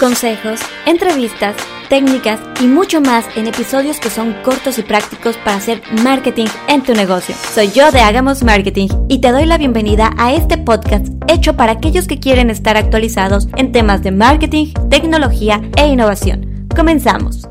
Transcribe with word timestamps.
consejos, 0.00 0.60
entrevistas, 0.86 1.54
técnicas 1.88 2.40
y 2.60 2.66
mucho 2.66 3.00
más 3.00 3.26
en 3.36 3.46
episodios 3.46 4.00
que 4.00 4.08
son 4.10 4.32
cortos 4.42 4.78
y 4.78 4.82
prácticos 4.82 5.36
para 5.36 5.58
hacer 5.58 5.82
marketing 6.02 6.46
en 6.68 6.82
tu 6.82 6.94
negocio. 6.94 7.34
Soy 7.54 7.70
yo 7.70 7.92
de 7.92 8.00
Hagamos 8.00 8.42
Marketing 8.42 8.88
y 9.08 9.20
te 9.20 9.30
doy 9.30 9.44
la 9.44 9.58
bienvenida 9.58 10.10
a 10.16 10.32
este 10.32 10.56
podcast 10.56 11.06
hecho 11.28 11.54
para 11.54 11.72
aquellos 11.72 12.08
que 12.08 12.18
quieren 12.18 12.48
estar 12.48 12.76
actualizados 12.76 13.48
en 13.56 13.72
temas 13.72 14.02
de 14.02 14.10
marketing, 14.10 14.72
tecnología 14.88 15.60
e 15.76 15.86
innovación. 15.86 16.66
Comenzamos. 16.74 17.49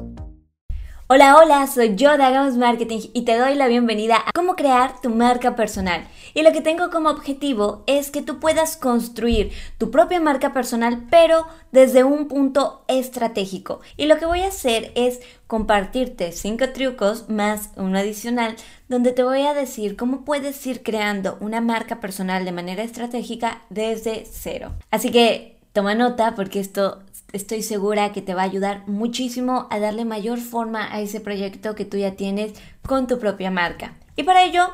Hola, 1.11 1.37
hola, 1.37 1.65
soy 1.65 1.95
yo 1.95 2.15
de 2.17 2.23
Hagamos 2.23 2.55
Marketing 2.55 2.99
y 3.13 3.23
te 3.23 3.35
doy 3.35 3.55
la 3.55 3.67
bienvenida 3.67 4.17
a 4.17 4.31
cómo 4.31 4.55
crear 4.55 5.01
tu 5.01 5.09
marca 5.09 5.55
personal. 5.55 6.07
Y 6.35 6.43
lo 6.43 6.51
que 6.51 6.61
tengo 6.61 6.91
como 6.91 7.09
objetivo 7.09 7.83
es 7.87 8.11
que 8.11 8.21
tú 8.21 8.39
puedas 8.39 8.77
construir 8.77 9.51
tu 9.79 9.89
propia 9.89 10.19
marca 10.19 10.53
personal, 10.53 11.07
pero 11.09 11.47
desde 11.71 12.03
un 12.03 12.27
punto 12.27 12.83
estratégico. 12.87 13.81
Y 13.97 14.05
lo 14.05 14.19
que 14.19 14.27
voy 14.27 14.41
a 14.41 14.49
hacer 14.49 14.91
es 14.93 15.19
compartirte 15.47 16.31
cinco 16.31 16.69
trucos 16.73 17.27
más 17.27 17.71
uno 17.75 17.97
adicional 17.97 18.55
donde 18.87 19.11
te 19.11 19.23
voy 19.23 19.47
a 19.47 19.55
decir 19.55 19.97
cómo 19.97 20.23
puedes 20.23 20.63
ir 20.67 20.83
creando 20.83 21.39
una 21.39 21.59
marca 21.59 21.99
personal 21.99 22.45
de 22.45 22.51
manera 22.51 22.83
estratégica 22.83 23.63
desde 23.71 24.27
cero. 24.31 24.73
Así 24.91 25.09
que 25.09 25.57
toma 25.73 25.95
nota 25.95 26.35
porque 26.35 26.59
esto 26.59 26.99
estoy 27.33 27.61
segura 27.61 28.11
que 28.11 28.21
te 28.21 28.33
va 28.33 28.41
a 28.41 28.45
ayudar 28.45 28.87
muchísimo 28.87 29.67
a 29.69 29.79
darle 29.79 30.05
mayor 30.05 30.39
forma 30.39 30.93
a 30.93 31.01
ese 31.01 31.19
proyecto 31.19 31.75
que 31.75 31.85
tú 31.85 31.97
ya 31.97 32.15
tienes 32.15 32.53
con 32.85 33.07
tu 33.07 33.19
propia 33.19 33.51
marca. 33.51 33.95
Y 34.15 34.23
para 34.23 34.43
ello, 34.43 34.73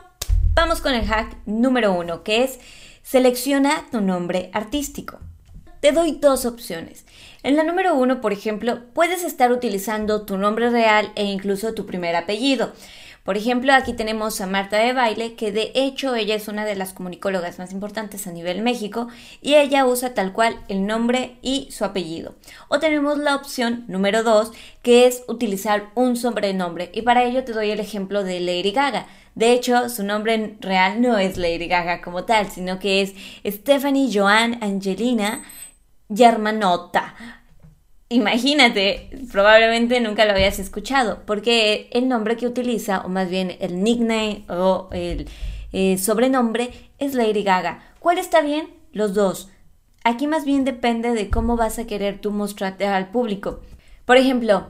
vamos 0.54 0.82
con 0.82 0.94
el 0.94 1.06
hack 1.06 1.38
número 1.46 1.94
uno, 1.94 2.24
que 2.24 2.44
es 2.44 2.60
selecciona 3.04 3.86
tu 3.92 4.02
nombre 4.02 4.50
artístico. 4.54 5.20
Te 5.80 5.92
doy 5.92 6.14
dos 6.14 6.46
opciones. 6.46 7.06
En 7.44 7.56
la 7.56 7.64
número 7.64 7.94
uno, 7.94 8.22
por 8.22 8.34
ejemplo, 8.34 8.80
puedes 8.94 9.24
estar 9.24 9.52
utilizando 9.52 10.26
tu 10.26 10.38
nombre 10.38 10.72
real 10.72 11.12
e 11.16 11.26
incluso 11.26 11.76
tu 11.76 11.86
primer 11.86 12.16
apellido. 12.16 12.74
Por 13.26 13.38
ejemplo, 13.38 13.74
aquí 13.74 13.94
tenemos 13.94 14.40
a 14.40 14.46
Marta 14.46 14.78
de 14.78 14.94
Baile, 14.94 15.34
que 15.34 15.52
de 15.52 15.72
hecho 15.74 16.14
ella 16.14 16.36
es 16.36 16.48
una 16.48 16.64
de 16.64 16.76
las 16.76 16.94
comunicólogas 16.94 17.58
más 17.58 17.72
importantes 17.72 18.28
a 18.28 18.32
nivel 18.32 18.62
México 18.62 19.08
y 19.42 19.56
ella 19.56 19.88
usa 19.88 20.14
tal 20.14 20.32
cual 20.32 20.62
el 20.68 20.86
nombre 20.86 21.38
y 21.42 21.68
su 21.72 21.86
apellido. 21.86 22.36
O 22.68 22.78
tenemos 22.78 23.18
la 23.18 23.36
opción 23.36 23.84
número 23.88 24.22
2, 24.22 24.52
que 24.84 25.08
es 25.08 25.24
utilizar 25.28 25.90
un 25.96 26.18
sobrenombre 26.18 26.92
y 26.94 27.02
para 27.02 27.24
ello 27.24 27.44
te 27.44 27.54
doy 27.54 27.72
el 27.72 27.80
ejemplo 27.80 28.24
de 28.24 28.40
Lady 28.42 28.72
Gaga. 28.72 29.08
De 29.34 29.54
hecho, 29.54 29.90
su 29.90 30.04
nombre 30.04 30.58
real 30.60 31.02
no 31.02 31.18
es 31.18 31.36
Lady 31.38 31.68
Gaga 31.68 32.04
como 32.04 32.26
tal, 32.26 32.52
sino 32.52 32.78
que 32.78 33.02
es 33.02 33.16
Stephanie 33.44 34.12
Joan 34.14 34.64
Angelina 34.64 35.44
Germanotta. 36.16 37.16
Imagínate, 38.10 39.10
probablemente 39.32 40.00
nunca 40.00 40.26
lo 40.26 40.32
habías 40.32 40.60
escuchado, 40.60 41.24
porque 41.26 41.90
el 41.92 42.08
nombre 42.08 42.38
que 42.38 42.46
utiliza, 42.46 43.02
o 43.02 43.10
más 43.10 43.30
bien 43.30 43.58
el 43.60 43.84
nickname 43.84 44.46
o 44.48 44.90
el 44.92 45.28
eh, 45.74 45.98
sobrenombre, 45.98 46.72
es 47.00 47.16
Lady 47.16 47.42
Gaga. 47.42 47.84
¿Cuál 48.00 48.20
está 48.20 48.42
bien? 48.42 48.70
Los 48.92 49.16
dos. 49.16 49.50
Aquí 50.04 50.28
más 50.28 50.46
bien 50.46 50.66
depende 50.66 51.14
de 51.14 51.32
cómo 51.32 51.58
vas 51.58 51.80
a 51.80 51.88
querer 51.88 52.22
tú 52.22 52.30
mostrarte 52.30 52.86
al 52.86 53.10
público. 53.10 53.62
Por 54.06 54.18
ejemplo, 54.18 54.68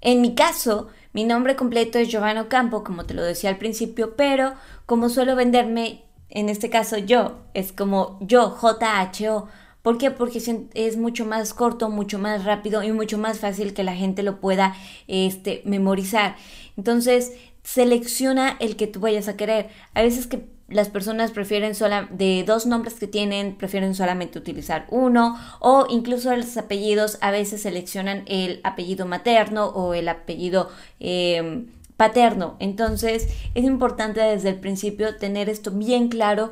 en 0.00 0.20
mi 0.20 0.36
caso, 0.36 0.86
mi 1.12 1.24
nombre 1.24 1.56
completo 1.56 1.98
es 1.98 2.08
Giovanna 2.08 2.46
Campo, 2.46 2.84
como 2.84 3.04
te 3.04 3.14
lo 3.14 3.24
decía 3.24 3.50
al 3.50 3.58
principio, 3.58 4.14
pero 4.14 4.54
como 4.86 5.08
suelo 5.08 5.34
venderme, 5.34 6.04
en 6.28 6.48
este 6.48 6.70
caso 6.70 6.98
yo, 6.98 7.38
es 7.52 7.72
como 7.72 8.16
yo, 8.20 8.50
J-H-O 8.50 9.48
¿Por 9.86 9.98
qué? 9.98 10.10
Porque 10.10 10.42
es 10.74 10.96
mucho 10.96 11.24
más 11.26 11.54
corto, 11.54 11.90
mucho 11.90 12.18
más 12.18 12.44
rápido 12.44 12.82
y 12.82 12.90
mucho 12.90 13.18
más 13.18 13.38
fácil 13.38 13.72
que 13.72 13.84
la 13.84 13.94
gente 13.94 14.24
lo 14.24 14.40
pueda 14.40 14.74
este, 15.06 15.62
memorizar. 15.64 16.34
Entonces, 16.76 17.34
selecciona 17.62 18.56
el 18.58 18.74
que 18.74 18.88
tú 18.88 18.98
vayas 18.98 19.28
a 19.28 19.36
querer. 19.36 19.68
A 19.94 20.02
veces 20.02 20.26
que 20.26 20.44
las 20.66 20.88
personas 20.88 21.30
prefieren 21.30 21.76
sola, 21.76 22.08
de 22.10 22.42
dos 22.44 22.66
nombres 22.66 22.94
que 22.94 23.06
tienen, 23.06 23.54
prefieren 23.54 23.94
solamente 23.94 24.40
utilizar 24.40 24.88
uno 24.90 25.38
o 25.60 25.86
incluso 25.88 26.34
los 26.34 26.56
apellidos 26.56 27.18
a 27.20 27.30
veces 27.30 27.62
seleccionan 27.62 28.24
el 28.26 28.58
apellido 28.64 29.06
materno 29.06 29.66
o 29.66 29.94
el 29.94 30.08
apellido 30.08 30.68
em, 30.98 31.68
paterno. 31.96 32.56
Entonces 32.58 33.28
es 33.54 33.64
importante 33.64 34.18
desde 34.20 34.48
el 34.48 34.56
principio 34.56 35.14
tener 35.14 35.48
esto 35.48 35.70
bien 35.70 36.08
claro 36.08 36.50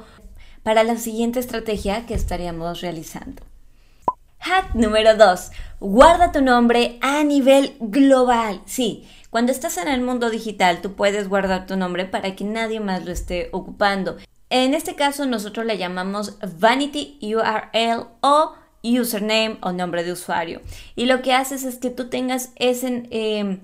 para 0.65 0.83
la 0.83 0.97
siguiente 0.97 1.39
estrategia 1.39 2.07
que 2.07 2.15
estaríamos 2.15 2.81
realizando. 2.81 3.45
Hack 4.41 4.75
número 4.75 5.17
2. 5.17 5.51
Guarda 5.79 6.33
tu 6.33 6.43
nombre 6.43 6.99
a 7.01 7.23
nivel 7.23 7.77
global. 7.79 8.61
Sí, 8.67 9.07
cuando 9.31 9.53
estás 9.53 9.79
en 9.79 9.89
el 9.89 10.01
mundo 10.01 10.31
digital, 10.31 10.81
tú 10.81 10.95
puedes 10.95 11.29
guardar 11.29 11.67
tu 11.67 11.77
nombre 11.77 12.05
para 12.05 12.35
que 12.35 12.45
nadie 12.45 12.81
más 12.81 13.05
lo 13.05 13.13
esté 13.13 13.49
ocupando. 13.53 14.17
En 14.51 14.75
este 14.75 14.95
caso, 14.95 15.27
nosotros 15.27 15.67
le 15.67 15.79
llamamos 15.79 16.37
Vanity 16.59 17.19
URL 17.21 18.07
o 18.21 18.53
username 18.83 19.59
o 19.61 19.73
nombre 19.73 20.05
de 20.05 20.13
usuario. 20.13 20.61
Y 20.95 21.07
lo 21.07 21.23
que 21.23 21.33
haces 21.33 21.65
es 21.65 21.79
que 21.79 21.91
tú 21.91 22.09
tengas 22.09 22.53
ese, 22.57 23.05
eh, 23.11 23.61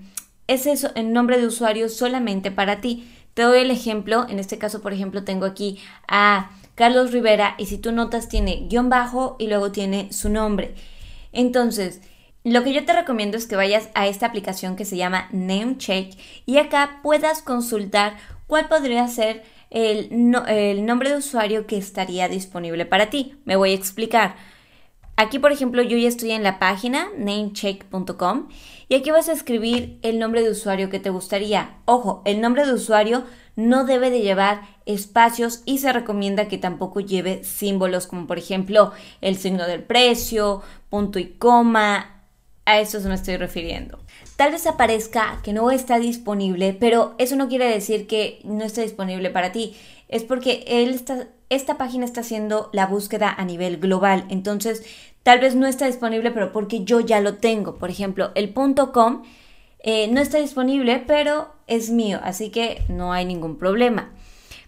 ese 0.48 0.74
nombre 1.02 1.38
de 1.38 1.46
usuario 1.46 1.88
solamente 1.88 2.50
para 2.50 2.80
ti. 2.80 3.08
Te 3.34 3.42
doy 3.42 3.60
el 3.60 3.70
ejemplo. 3.70 4.26
En 4.28 4.38
este 4.38 4.58
caso, 4.58 4.80
por 4.80 4.92
ejemplo, 4.92 5.24
tengo 5.24 5.46
aquí 5.46 5.78
a 6.08 6.50
Carlos 6.80 7.12
Rivera 7.12 7.56
y 7.58 7.66
si 7.66 7.76
tú 7.76 7.92
notas 7.92 8.30
tiene 8.30 8.66
guion 8.70 8.88
bajo 8.88 9.36
y 9.38 9.48
luego 9.48 9.70
tiene 9.70 10.10
su 10.14 10.30
nombre. 10.30 10.74
Entonces, 11.30 12.00
lo 12.42 12.64
que 12.64 12.72
yo 12.72 12.86
te 12.86 12.94
recomiendo 12.94 13.36
es 13.36 13.46
que 13.46 13.54
vayas 13.54 13.90
a 13.92 14.06
esta 14.06 14.24
aplicación 14.24 14.76
que 14.76 14.86
se 14.86 14.96
llama 14.96 15.28
Namecheck 15.30 16.16
y 16.46 16.56
acá 16.56 17.00
puedas 17.02 17.42
consultar 17.42 18.16
cuál 18.46 18.68
podría 18.68 19.06
ser 19.08 19.42
el, 19.68 20.34
el 20.48 20.86
nombre 20.86 21.10
de 21.10 21.18
usuario 21.18 21.66
que 21.66 21.76
estaría 21.76 22.30
disponible 22.30 22.86
para 22.86 23.10
ti. 23.10 23.34
Me 23.44 23.56
voy 23.56 23.72
a 23.72 23.74
explicar. 23.74 24.36
Aquí, 25.16 25.38
por 25.38 25.52
ejemplo, 25.52 25.82
yo 25.82 25.98
ya 25.98 26.08
estoy 26.08 26.30
en 26.30 26.42
la 26.42 26.58
página 26.58 27.08
namecheck.com 27.14 28.48
y 28.88 28.94
aquí 28.94 29.10
vas 29.10 29.28
a 29.28 29.34
escribir 29.34 29.98
el 30.00 30.18
nombre 30.18 30.42
de 30.42 30.48
usuario 30.48 30.88
que 30.88 30.98
te 30.98 31.10
gustaría. 31.10 31.76
Ojo, 31.84 32.22
el 32.24 32.40
nombre 32.40 32.64
de 32.64 32.72
usuario 32.72 33.24
no 33.60 33.84
debe 33.84 34.10
de 34.10 34.20
llevar 34.20 34.62
espacios 34.86 35.62
y 35.66 35.78
se 35.78 35.92
recomienda 35.92 36.48
que 36.48 36.58
tampoco 36.58 37.00
lleve 37.00 37.44
símbolos 37.44 38.06
como 38.06 38.26
por 38.26 38.38
ejemplo 38.38 38.92
el 39.20 39.36
signo 39.36 39.66
del 39.66 39.82
precio, 39.82 40.62
punto 40.88 41.18
y 41.18 41.26
coma. 41.26 42.16
A 42.64 42.78
eso 42.78 43.00
se 43.00 43.08
me 43.08 43.14
estoy 43.14 43.36
refiriendo. 43.36 43.98
Tal 44.36 44.52
vez 44.52 44.66
aparezca 44.66 45.40
que 45.42 45.52
no 45.52 45.70
está 45.70 45.98
disponible, 45.98 46.72
pero 46.78 47.14
eso 47.18 47.36
no 47.36 47.48
quiere 47.48 47.66
decir 47.66 48.06
que 48.06 48.40
no 48.44 48.64
esté 48.64 48.82
disponible 48.82 49.30
para 49.30 49.52
ti. 49.52 49.76
Es 50.08 50.24
porque 50.24 50.64
él 50.66 51.00
esta 51.50 51.78
página 51.78 52.04
está 52.04 52.20
haciendo 52.20 52.70
la 52.72 52.86
búsqueda 52.86 53.34
a 53.36 53.44
nivel 53.44 53.78
global. 53.78 54.24
Entonces, 54.28 54.84
tal 55.22 55.40
vez 55.40 55.56
no 55.56 55.66
está 55.66 55.86
disponible, 55.86 56.30
pero 56.30 56.52
porque 56.52 56.84
yo 56.84 57.00
ya 57.00 57.20
lo 57.20 57.34
tengo. 57.34 57.76
Por 57.76 57.90
ejemplo, 57.90 58.30
el 58.34 58.50
punto 58.50 58.92
.com 58.92 59.22
eh, 59.82 60.08
no 60.08 60.20
está 60.20 60.38
disponible, 60.38 61.02
pero 61.06 61.54
es 61.66 61.90
mío, 61.90 62.20
así 62.22 62.50
que 62.50 62.82
no 62.88 63.12
hay 63.12 63.24
ningún 63.24 63.56
problema. 63.56 64.10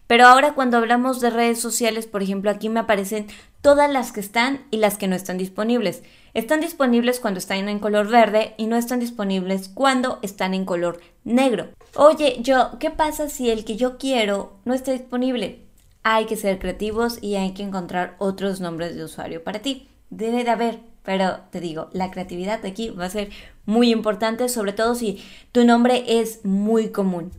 Pero 0.06 0.26
ahora 0.26 0.54
cuando 0.54 0.76
hablamos 0.76 1.20
de 1.20 1.30
redes 1.30 1.60
sociales, 1.60 2.06
por 2.06 2.22
ejemplo, 2.22 2.50
aquí 2.50 2.68
me 2.68 2.80
aparecen 2.80 3.28
todas 3.62 3.90
las 3.90 4.12
que 4.12 4.20
están 4.20 4.66
y 4.70 4.76
las 4.76 4.98
que 4.98 5.08
no 5.08 5.16
están 5.16 5.38
disponibles. 5.38 6.02
Están 6.34 6.60
disponibles 6.60 7.20
cuando 7.20 7.38
están 7.38 7.68
en 7.68 7.78
color 7.78 8.08
verde 8.08 8.54
y 8.58 8.66
no 8.66 8.76
están 8.76 9.00
disponibles 9.00 9.68
cuando 9.68 10.18
están 10.22 10.52
en 10.54 10.64
color 10.64 11.00
negro. 11.24 11.68
Oye, 11.94 12.38
yo, 12.40 12.72
¿qué 12.78 12.90
pasa 12.90 13.28
si 13.28 13.50
el 13.50 13.64
que 13.64 13.76
yo 13.76 13.96
quiero 13.98 14.58
no 14.64 14.74
está 14.74 14.92
disponible? 14.92 15.60
Hay 16.02 16.26
que 16.26 16.36
ser 16.36 16.58
creativos 16.58 17.18
y 17.22 17.36
hay 17.36 17.52
que 17.52 17.62
encontrar 17.62 18.16
otros 18.18 18.60
nombres 18.60 18.96
de 18.96 19.04
usuario 19.04 19.44
para 19.44 19.60
ti. 19.60 19.88
Debe 20.10 20.44
de 20.44 20.50
haber, 20.50 20.80
pero 21.02 21.40
te 21.50 21.60
digo, 21.60 21.88
la 21.92 22.10
creatividad 22.10 22.64
aquí 22.64 22.90
va 22.90 23.06
a 23.06 23.10
ser 23.10 23.30
muy 23.64 23.90
importante, 23.90 24.48
sobre 24.48 24.72
todo 24.72 24.94
si 24.94 25.22
tu 25.52 25.64
nombre 25.64 26.04
es 26.06 26.44
muy 26.44 26.90
común. 26.90 27.32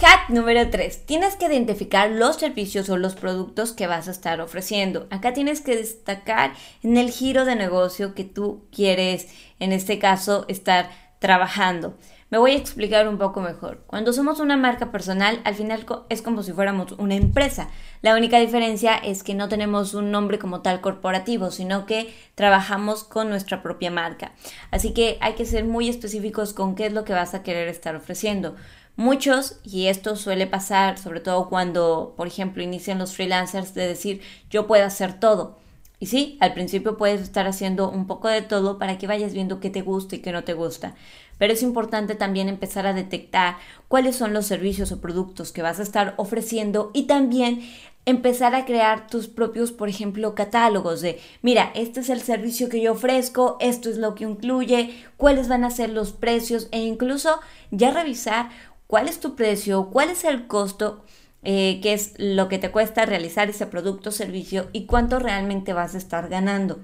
Hack 0.00 0.30
número 0.30 0.70
3. 0.70 1.06
Tienes 1.06 1.36
que 1.36 1.46
identificar 1.46 2.10
los 2.10 2.36
servicios 2.36 2.90
o 2.90 2.96
los 2.96 3.14
productos 3.14 3.72
que 3.72 3.86
vas 3.86 4.08
a 4.08 4.10
estar 4.10 4.40
ofreciendo. 4.40 5.06
Acá 5.10 5.32
tienes 5.32 5.60
que 5.60 5.76
destacar 5.76 6.52
en 6.82 6.96
el 6.96 7.10
giro 7.10 7.44
de 7.44 7.54
negocio 7.54 8.14
que 8.14 8.24
tú 8.24 8.64
quieres, 8.72 9.28
en 9.60 9.72
este 9.72 10.00
caso, 10.00 10.46
estar 10.48 10.90
trabajando. 11.20 11.96
Me 12.34 12.40
voy 12.40 12.50
a 12.50 12.56
explicar 12.56 13.06
un 13.06 13.16
poco 13.16 13.40
mejor. 13.40 13.84
Cuando 13.86 14.12
somos 14.12 14.40
una 14.40 14.56
marca 14.56 14.90
personal, 14.90 15.40
al 15.44 15.54
final 15.54 15.86
es 16.08 16.20
como 16.20 16.42
si 16.42 16.52
fuéramos 16.52 16.90
una 16.98 17.14
empresa. 17.14 17.68
La 18.02 18.16
única 18.16 18.40
diferencia 18.40 18.96
es 18.96 19.22
que 19.22 19.34
no 19.34 19.48
tenemos 19.48 19.94
un 19.94 20.10
nombre 20.10 20.40
como 20.40 20.60
tal 20.60 20.80
corporativo, 20.80 21.52
sino 21.52 21.86
que 21.86 22.12
trabajamos 22.34 23.04
con 23.04 23.28
nuestra 23.28 23.62
propia 23.62 23.92
marca. 23.92 24.32
Así 24.72 24.92
que 24.92 25.16
hay 25.20 25.34
que 25.34 25.46
ser 25.46 25.64
muy 25.64 25.88
específicos 25.88 26.54
con 26.54 26.74
qué 26.74 26.86
es 26.86 26.92
lo 26.92 27.04
que 27.04 27.12
vas 27.12 27.34
a 27.34 27.44
querer 27.44 27.68
estar 27.68 27.94
ofreciendo. 27.94 28.56
Muchos, 28.96 29.60
y 29.62 29.86
esto 29.86 30.16
suele 30.16 30.48
pasar 30.48 30.98
sobre 30.98 31.20
todo 31.20 31.48
cuando, 31.48 32.14
por 32.16 32.26
ejemplo, 32.26 32.64
inician 32.64 32.98
los 32.98 33.14
freelancers 33.14 33.74
de 33.74 33.86
decir 33.86 34.22
yo 34.50 34.66
puedo 34.66 34.84
hacer 34.84 35.20
todo. 35.20 35.62
Y 36.00 36.06
sí, 36.06 36.36
al 36.40 36.52
principio 36.52 36.98
puedes 36.98 37.22
estar 37.22 37.46
haciendo 37.46 37.88
un 37.88 38.06
poco 38.06 38.28
de 38.28 38.42
todo 38.42 38.78
para 38.78 38.98
que 38.98 39.06
vayas 39.06 39.32
viendo 39.32 39.60
qué 39.60 39.70
te 39.70 39.80
gusta 39.80 40.16
y 40.16 40.18
qué 40.18 40.32
no 40.32 40.44
te 40.44 40.52
gusta. 40.52 40.96
Pero 41.38 41.52
es 41.52 41.62
importante 41.62 42.14
también 42.14 42.48
empezar 42.48 42.86
a 42.86 42.94
detectar 42.94 43.56
cuáles 43.88 44.16
son 44.16 44.32
los 44.32 44.46
servicios 44.46 44.92
o 44.92 45.00
productos 45.00 45.52
que 45.52 45.62
vas 45.62 45.80
a 45.80 45.82
estar 45.82 46.14
ofreciendo 46.16 46.90
y 46.94 47.04
también 47.04 47.62
empezar 48.06 48.54
a 48.54 48.66
crear 48.66 49.06
tus 49.06 49.28
propios, 49.28 49.72
por 49.72 49.88
ejemplo, 49.88 50.34
catálogos 50.34 51.00
de, 51.00 51.20
mira, 51.42 51.70
este 51.74 52.00
es 52.00 52.10
el 52.10 52.20
servicio 52.20 52.68
que 52.68 52.80
yo 52.80 52.92
ofrezco, 52.92 53.56
esto 53.60 53.88
es 53.88 53.96
lo 53.96 54.14
que 54.14 54.24
incluye, 54.24 54.94
cuáles 55.16 55.48
van 55.48 55.64
a 55.64 55.70
ser 55.70 55.90
los 55.90 56.12
precios 56.12 56.68
e 56.70 56.80
incluso 56.80 57.40
ya 57.70 57.90
revisar 57.90 58.50
cuál 58.86 59.08
es 59.08 59.20
tu 59.20 59.34
precio, 59.36 59.88
cuál 59.90 60.10
es 60.10 60.24
el 60.24 60.46
costo, 60.46 61.04
eh, 61.42 61.80
qué 61.82 61.94
es 61.94 62.14
lo 62.18 62.48
que 62.48 62.58
te 62.58 62.70
cuesta 62.70 63.06
realizar 63.06 63.48
ese 63.48 63.66
producto 63.66 64.10
o 64.10 64.12
servicio 64.12 64.68
y 64.72 64.86
cuánto 64.86 65.18
realmente 65.18 65.72
vas 65.72 65.94
a 65.94 65.98
estar 65.98 66.28
ganando. 66.28 66.78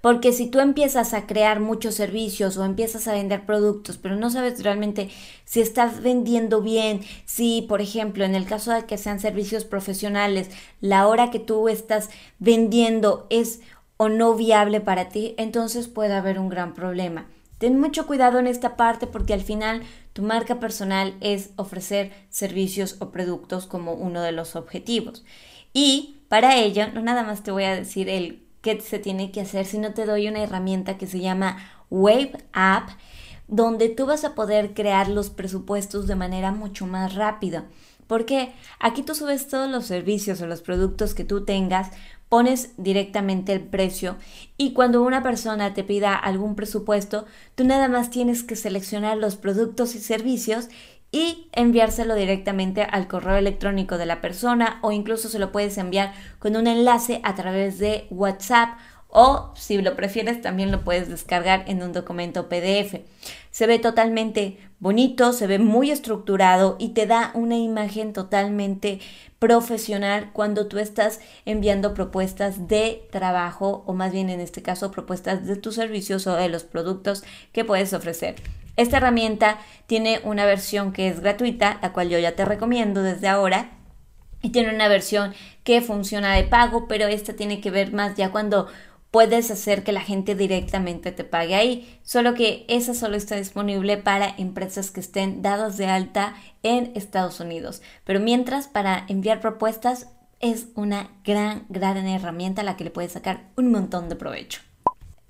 Porque 0.00 0.32
si 0.32 0.46
tú 0.46 0.60
empiezas 0.60 1.14
a 1.14 1.26
crear 1.26 1.60
muchos 1.60 1.94
servicios 1.94 2.56
o 2.56 2.64
empiezas 2.64 3.08
a 3.08 3.12
vender 3.12 3.44
productos, 3.46 3.98
pero 3.98 4.16
no 4.16 4.30
sabes 4.30 4.62
realmente 4.62 5.10
si 5.44 5.60
estás 5.60 6.02
vendiendo 6.02 6.62
bien, 6.62 7.00
si, 7.24 7.62
por 7.62 7.80
ejemplo, 7.80 8.24
en 8.24 8.34
el 8.34 8.46
caso 8.46 8.72
de 8.72 8.84
que 8.84 8.98
sean 8.98 9.20
servicios 9.20 9.64
profesionales, 9.64 10.50
la 10.80 11.06
hora 11.06 11.30
que 11.30 11.38
tú 11.38 11.68
estás 11.68 12.10
vendiendo 12.38 13.26
es 13.30 13.60
o 13.96 14.08
no 14.08 14.34
viable 14.34 14.80
para 14.80 15.08
ti, 15.08 15.34
entonces 15.38 15.88
puede 15.88 16.14
haber 16.14 16.38
un 16.38 16.48
gran 16.48 16.74
problema. 16.74 17.26
Ten 17.58 17.80
mucho 17.80 18.06
cuidado 18.06 18.38
en 18.38 18.46
esta 18.46 18.76
parte 18.76 19.06
porque 19.06 19.32
al 19.32 19.40
final 19.40 19.82
tu 20.12 20.22
marca 20.22 20.60
personal 20.60 21.14
es 21.20 21.50
ofrecer 21.56 22.12
servicios 22.28 22.96
o 23.00 23.10
productos 23.10 23.66
como 23.66 23.94
uno 23.94 24.20
de 24.20 24.32
los 24.32 24.56
objetivos. 24.56 25.24
Y 25.72 26.18
para 26.28 26.56
ello, 26.56 26.88
no 26.92 27.00
nada 27.00 27.22
más 27.22 27.42
te 27.42 27.50
voy 27.50 27.64
a 27.64 27.74
decir 27.74 28.08
el 28.08 28.45
qué 28.66 28.80
se 28.80 28.98
tiene 28.98 29.30
que 29.30 29.42
hacer, 29.42 29.64
sino 29.64 29.94
te 29.94 30.06
doy 30.06 30.26
una 30.26 30.42
herramienta 30.42 30.98
que 30.98 31.06
se 31.06 31.20
llama 31.20 31.56
Wave 31.88 32.32
App, 32.52 32.88
donde 33.46 33.88
tú 33.88 34.06
vas 34.06 34.24
a 34.24 34.34
poder 34.34 34.74
crear 34.74 35.08
los 35.08 35.30
presupuestos 35.30 36.08
de 36.08 36.16
manera 36.16 36.50
mucho 36.50 36.84
más 36.84 37.14
rápida. 37.14 37.66
Porque 38.08 38.52
aquí 38.80 39.02
tú 39.02 39.14
subes 39.14 39.46
todos 39.46 39.70
los 39.70 39.86
servicios 39.86 40.40
o 40.40 40.48
los 40.48 40.62
productos 40.62 41.14
que 41.14 41.22
tú 41.22 41.44
tengas, 41.44 41.92
pones 42.28 42.72
directamente 42.76 43.52
el 43.52 43.60
precio 43.60 44.16
y 44.56 44.72
cuando 44.72 45.02
una 45.02 45.22
persona 45.22 45.72
te 45.74 45.84
pida 45.84 46.16
algún 46.16 46.56
presupuesto, 46.56 47.24
tú 47.54 47.62
nada 47.62 47.86
más 47.86 48.10
tienes 48.10 48.42
que 48.42 48.56
seleccionar 48.56 49.16
los 49.16 49.36
productos 49.36 49.94
y 49.94 50.00
servicios 50.00 50.68
y 51.16 51.48
enviárselo 51.52 52.14
directamente 52.14 52.82
al 52.82 53.08
correo 53.08 53.36
electrónico 53.36 53.96
de 53.96 54.04
la 54.04 54.20
persona 54.20 54.78
o 54.82 54.92
incluso 54.92 55.30
se 55.30 55.38
lo 55.38 55.50
puedes 55.50 55.78
enviar 55.78 56.12
con 56.38 56.56
un 56.56 56.66
enlace 56.66 57.22
a 57.22 57.34
través 57.34 57.78
de 57.78 58.06
WhatsApp 58.10 58.76
o 59.08 59.54
si 59.56 59.80
lo 59.80 59.96
prefieres 59.96 60.42
también 60.42 60.70
lo 60.70 60.84
puedes 60.84 61.08
descargar 61.08 61.64
en 61.68 61.82
un 61.82 61.94
documento 61.94 62.50
PDF. 62.50 63.00
Se 63.50 63.66
ve 63.66 63.78
totalmente 63.78 64.58
bonito, 64.78 65.32
se 65.32 65.46
ve 65.46 65.58
muy 65.58 65.90
estructurado 65.90 66.76
y 66.78 66.90
te 66.90 67.06
da 67.06 67.30
una 67.32 67.56
imagen 67.56 68.12
totalmente 68.12 69.00
profesional 69.38 70.32
cuando 70.34 70.66
tú 70.66 70.76
estás 70.76 71.20
enviando 71.46 71.94
propuestas 71.94 72.68
de 72.68 73.08
trabajo 73.10 73.84
o 73.86 73.94
más 73.94 74.12
bien 74.12 74.28
en 74.28 74.40
este 74.40 74.60
caso 74.60 74.90
propuestas 74.90 75.46
de 75.46 75.56
tus 75.56 75.76
servicios 75.76 76.26
o 76.26 76.36
de 76.36 76.50
los 76.50 76.64
productos 76.64 77.24
que 77.52 77.64
puedes 77.64 77.94
ofrecer. 77.94 78.34
Esta 78.76 78.98
herramienta 78.98 79.58
tiene 79.86 80.20
una 80.24 80.44
versión 80.44 80.92
que 80.92 81.08
es 81.08 81.20
gratuita, 81.20 81.78
la 81.82 81.92
cual 81.92 82.08
yo 82.08 82.18
ya 82.18 82.36
te 82.36 82.44
recomiendo 82.44 83.02
desde 83.02 83.28
ahora. 83.28 83.70
Y 84.42 84.50
tiene 84.50 84.74
una 84.74 84.88
versión 84.88 85.34
que 85.64 85.80
funciona 85.80 86.34
de 86.34 86.44
pago, 86.44 86.86
pero 86.86 87.06
esta 87.06 87.34
tiene 87.34 87.60
que 87.60 87.70
ver 87.70 87.92
más 87.92 88.16
ya 88.16 88.30
cuando 88.30 88.68
puedes 89.10 89.50
hacer 89.50 89.82
que 89.82 89.92
la 89.92 90.02
gente 90.02 90.34
directamente 90.34 91.10
te 91.10 91.24
pague 91.24 91.54
ahí. 91.54 91.98
Solo 92.02 92.34
que 92.34 92.66
esa 92.68 92.92
solo 92.94 93.16
está 93.16 93.36
disponible 93.36 93.96
para 93.96 94.34
empresas 94.36 94.90
que 94.90 95.00
estén 95.00 95.40
dadas 95.40 95.78
de 95.78 95.86
alta 95.86 96.34
en 96.62 96.92
Estados 96.94 97.40
Unidos. 97.40 97.80
Pero 98.04 98.20
mientras, 98.20 98.68
para 98.68 99.06
enviar 99.08 99.40
propuestas, 99.40 100.08
es 100.40 100.66
una 100.74 101.10
gran, 101.24 101.64
gran 101.70 102.06
herramienta 102.06 102.60
a 102.60 102.64
la 102.64 102.76
que 102.76 102.84
le 102.84 102.90
puedes 102.90 103.12
sacar 103.12 103.48
un 103.56 103.70
montón 103.70 104.10
de 104.10 104.16
provecho. 104.16 104.60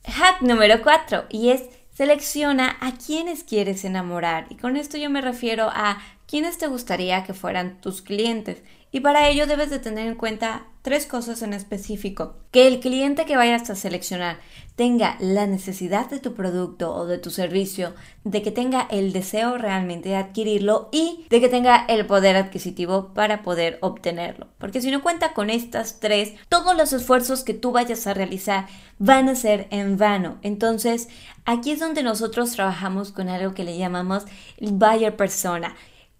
Hack 0.04 0.42
número 0.42 0.82
4 0.82 1.26
y 1.30 1.50
es 1.50 1.62
Selecciona 1.96 2.76
a 2.82 2.92
quienes 2.92 3.42
quieres 3.42 3.82
enamorar. 3.86 4.48
Y 4.50 4.56
con 4.56 4.76
esto 4.76 4.98
yo 4.98 5.08
me 5.08 5.22
refiero 5.22 5.70
a 5.72 5.96
quienes 6.26 6.58
te 6.58 6.66
gustaría 6.66 7.24
que 7.24 7.32
fueran 7.32 7.80
tus 7.80 8.02
clientes 8.02 8.62
y 8.96 9.00
para 9.00 9.28
ello 9.28 9.46
debes 9.46 9.68
de 9.68 9.78
tener 9.78 10.06
en 10.06 10.14
cuenta 10.14 10.68
tres 10.80 11.04
cosas 11.04 11.42
en 11.42 11.52
específico. 11.52 12.36
Que 12.50 12.66
el 12.66 12.80
cliente 12.80 13.26
que 13.26 13.36
vayas 13.36 13.68
a 13.68 13.74
seleccionar 13.74 14.38
tenga 14.74 15.18
la 15.20 15.46
necesidad 15.46 16.08
de 16.08 16.18
tu 16.18 16.32
producto 16.32 16.94
o 16.94 17.04
de 17.04 17.18
tu 17.18 17.28
servicio, 17.28 17.92
de 18.24 18.40
que 18.40 18.52
tenga 18.52 18.88
el 18.90 19.12
deseo 19.12 19.58
realmente 19.58 20.08
de 20.08 20.16
adquirirlo 20.16 20.88
y 20.92 21.26
de 21.28 21.42
que 21.42 21.50
tenga 21.50 21.84
el 21.88 22.06
poder 22.06 22.36
adquisitivo 22.36 23.12
para 23.12 23.42
poder 23.42 23.76
obtenerlo. 23.82 24.48
Porque 24.56 24.80
si 24.80 24.90
no 24.90 25.02
cuenta 25.02 25.34
con 25.34 25.50
estas 25.50 26.00
tres, 26.00 26.32
todos 26.48 26.74
los 26.74 26.94
esfuerzos 26.94 27.44
que 27.44 27.52
tú 27.52 27.72
vayas 27.72 28.06
a 28.06 28.14
realizar 28.14 28.66
van 28.98 29.28
a 29.28 29.34
ser 29.34 29.66
en 29.68 29.98
vano. 29.98 30.38
Entonces, 30.40 31.10
aquí 31.44 31.72
es 31.72 31.80
donde 31.80 32.02
nosotros 32.02 32.52
trabajamos 32.52 33.12
con 33.12 33.28
algo 33.28 33.52
que 33.52 33.64
le 33.64 33.76
llamamos 33.76 34.24
buyer 34.58 35.14
persona 35.14 35.76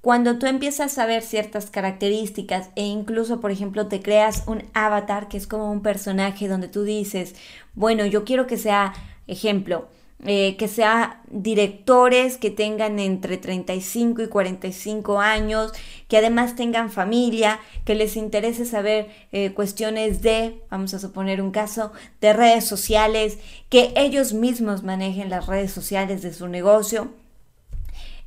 cuando 0.06 0.38
tú 0.38 0.47
empiezas 0.47 0.99
a 0.99 1.06
ver 1.06 1.25
ciertas 1.25 1.69
características 1.69 2.70
e 2.76 2.85
incluso, 2.85 3.41
por 3.41 3.50
ejemplo, 3.50 3.88
te 3.88 4.00
creas 4.00 4.44
un 4.47 4.62
avatar 4.73 5.26
que 5.26 5.37
es 5.37 5.49
como 5.49 5.73
un 5.73 5.82
personaje 5.82 6.47
donde 6.47 6.69
tú 6.69 6.85
dices, 6.85 7.35
bueno, 7.75 8.06
yo 8.06 8.25
quiero 8.25 8.47
que 8.47 8.56
sea, 8.56 8.94
ejemplo, 9.26 9.88
eh, 10.25 10.55
que 10.58 10.69
sea 10.69 11.23
directores 11.29 12.37
que 12.37 12.53
tengan 12.53 13.00
entre 13.00 13.37
35 13.37 14.23
y 14.23 14.29
45 14.29 15.19
años, 15.19 15.73
que 16.06 16.19
además 16.19 16.55
tengan 16.55 16.93
familia, 16.93 17.59
que 17.85 17.97
les 17.97 18.14
interese 18.14 18.64
saber 18.64 19.09
eh, 19.32 19.55
cuestiones 19.55 20.23
de, 20.23 20.62
vamos 20.70 20.94
a 20.94 21.00
suponer 21.00 21.43
un 21.43 21.50
caso, 21.50 21.91
de 22.20 22.32
redes 22.32 22.64
sociales, 22.64 23.38
que 23.70 23.93
ellos 23.97 24.35
mismos 24.35 24.85
manejen 24.85 25.31
las 25.31 25.49
redes 25.49 25.73
sociales 25.73 26.23
de 26.23 26.32
su 26.32 26.47
negocio. 26.47 27.11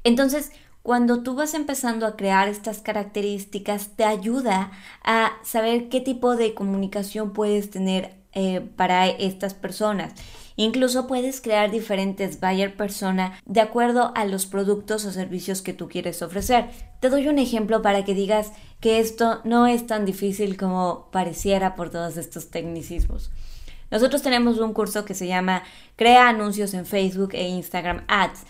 Entonces, 0.04 0.52
cuando 0.90 1.22
tú 1.22 1.36
vas 1.36 1.54
empezando 1.54 2.08
a 2.08 2.16
crear 2.16 2.48
estas 2.48 2.80
características, 2.80 3.90
te 3.90 4.06
ayuda 4.06 4.72
a 5.04 5.34
saber 5.44 5.88
qué 5.88 6.02
tipo 6.02 6.36
de 6.36 6.56
comunicación 6.56 7.32
puedes 7.32 7.70
tener 7.70 8.16
eh, 8.34 8.62
para 8.76 9.06
estas 9.08 9.54
personas. 9.54 10.14
Incluso 10.56 11.06
puedes 11.06 11.42
crear 11.42 11.70
diferentes 11.70 12.40
buyer 12.40 12.76
persona 12.76 13.40
de 13.46 13.62
acuerdo 13.62 14.12
a 14.16 14.26
los 14.26 14.48
productos 14.48 15.06
o 15.06 15.12
servicios 15.12 15.62
que 15.62 15.74
tú 15.74 15.90
quieres 15.90 16.24
ofrecer. 16.24 16.72
Te 17.02 17.12
doy 17.12 17.28
un 17.28 17.38
ejemplo 17.38 17.84
para 17.84 18.04
que 18.04 18.16
digas 18.16 18.52
que 18.80 19.00
esto 19.00 19.42
no 19.44 19.68
es 19.68 19.86
tan 19.86 20.06
difícil 20.06 20.58
como 20.58 21.12
pareciera 21.12 21.76
por 21.76 21.92
todos 21.92 22.18
estos 22.18 22.50
tecnicismos. 22.50 23.30
Nosotros 23.92 24.22
tenemos 24.22 24.60
un 24.60 24.74
curso 24.74 25.04
que 25.04 25.16
se 25.16 25.28
llama 25.28 25.64
Crea 25.96 26.30
anuncios 26.30 26.74
en 26.74 26.86
Facebook 26.86 27.32
e 27.34 27.48
Instagram 27.48 28.06
Ads 28.08 28.46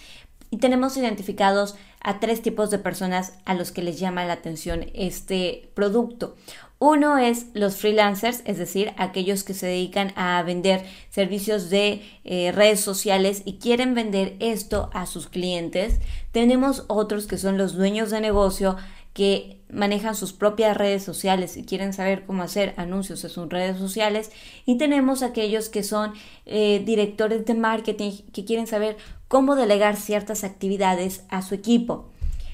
y 0.51 0.57
tenemos 0.57 0.97
identificados 0.97 1.75
a 2.01 2.19
tres 2.19 2.41
tipos 2.41 2.69
de 2.69 2.79
personas 2.79 3.33
a 3.45 3.53
los 3.53 3.71
que 3.71 3.83
les 3.83 3.99
llama 3.99 4.25
la 4.25 4.33
atención 4.33 4.85
este 4.93 5.69
producto. 5.73 6.35
Uno 6.81 7.17
es 7.17 7.47
los 7.53 7.75
freelancers, 7.75 8.41
es 8.45 8.57
decir, 8.57 8.93
aquellos 8.95 9.43
que 9.43 9.53
se 9.53 9.67
dedican 9.67 10.13
a 10.15 10.41
vender 10.43 10.85
servicios 11.09 11.69
de 11.69 12.01
eh, 12.23 12.53
redes 12.53 12.79
sociales 12.79 13.41
y 13.43 13.57
quieren 13.57 13.93
vender 13.93 14.37
esto 14.39 14.89
a 14.93 15.05
sus 15.05 15.27
clientes. 15.27 15.99
Tenemos 16.31 16.85
otros 16.87 17.27
que 17.27 17.37
son 17.37 17.57
los 17.57 17.73
dueños 17.73 18.11
de 18.11 18.21
negocio 18.21 18.77
que 19.13 19.59
manejan 19.69 20.15
sus 20.15 20.31
propias 20.31 20.77
redes 20.77 21.03
sociales 21.03 21.57
y 21.57 21.65
quieren 21.65 21.91
saber 21.91 22.25
cómo 22.25 22.43
hacer 22.43 22.73
anuncios 22.77 23.23
en 23.25 23.29
sus 23.29 23.49
redes 23.49 23.77
sociales. 23.77 24.31
Y 24.65 24.77
tenemos 24.77 25.21
aquellos 25.21 25.67
que 25.67 25.83
son 25.83 26.13
eh, 26.45 26.81
directores 26.85 27.45
de 27.45 27.55
marketing 27.55 28.11
que 28.31 28.45
quieren 28.45 28.67
saber 28.67 28.95
cómo 29.29 29.55
delegar 29.55 29.95
ciertas 29.95 30.43
actividades 30.43 31.23
a 31.29 31.41
su 31.41 31.55
equipo. 31.55 32.09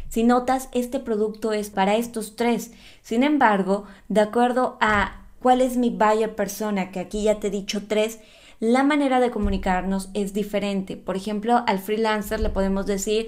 Si 0.09 0.23
notas, 0.23 0.69
este 0.71 0.99
producto 0.99 1.51
es 1.51 1.71
para 1.71 1.95
estos 1.95 2.35
tres. 2.35 2.71
Sin 3.01 3.23
embargo, 3.23 3.85
de 4.07 4.21
acuerdo 4.21 4.77
a 4.79 5.23
cuál 5.39 5.61
es 5.61 5.77
mi 5.77 5.89
buyer 5.89 6.35
persona, 6.35 6.91
que 6.91 6.99
aquí 6.99 7.23
ya 7.23 7.39
te 7.39 7.47
he 7.47 7.51
dicho 7.51 7.87
tres, 7.87 8.19
la 8.59 8.83
manera 8.83 9.19
de 9.19 9.31
comunicarnos 9.31 10.09
es 10.13 10.33
diferente. 10.33 10.95
Por 10.95 11.15
ejemplo, 11.15 11.63
al 11.65 11.79
freelancer 11.79 12.39
le 12.39 12.49
podemos 12.49 12.85
decir, 12.85 13.27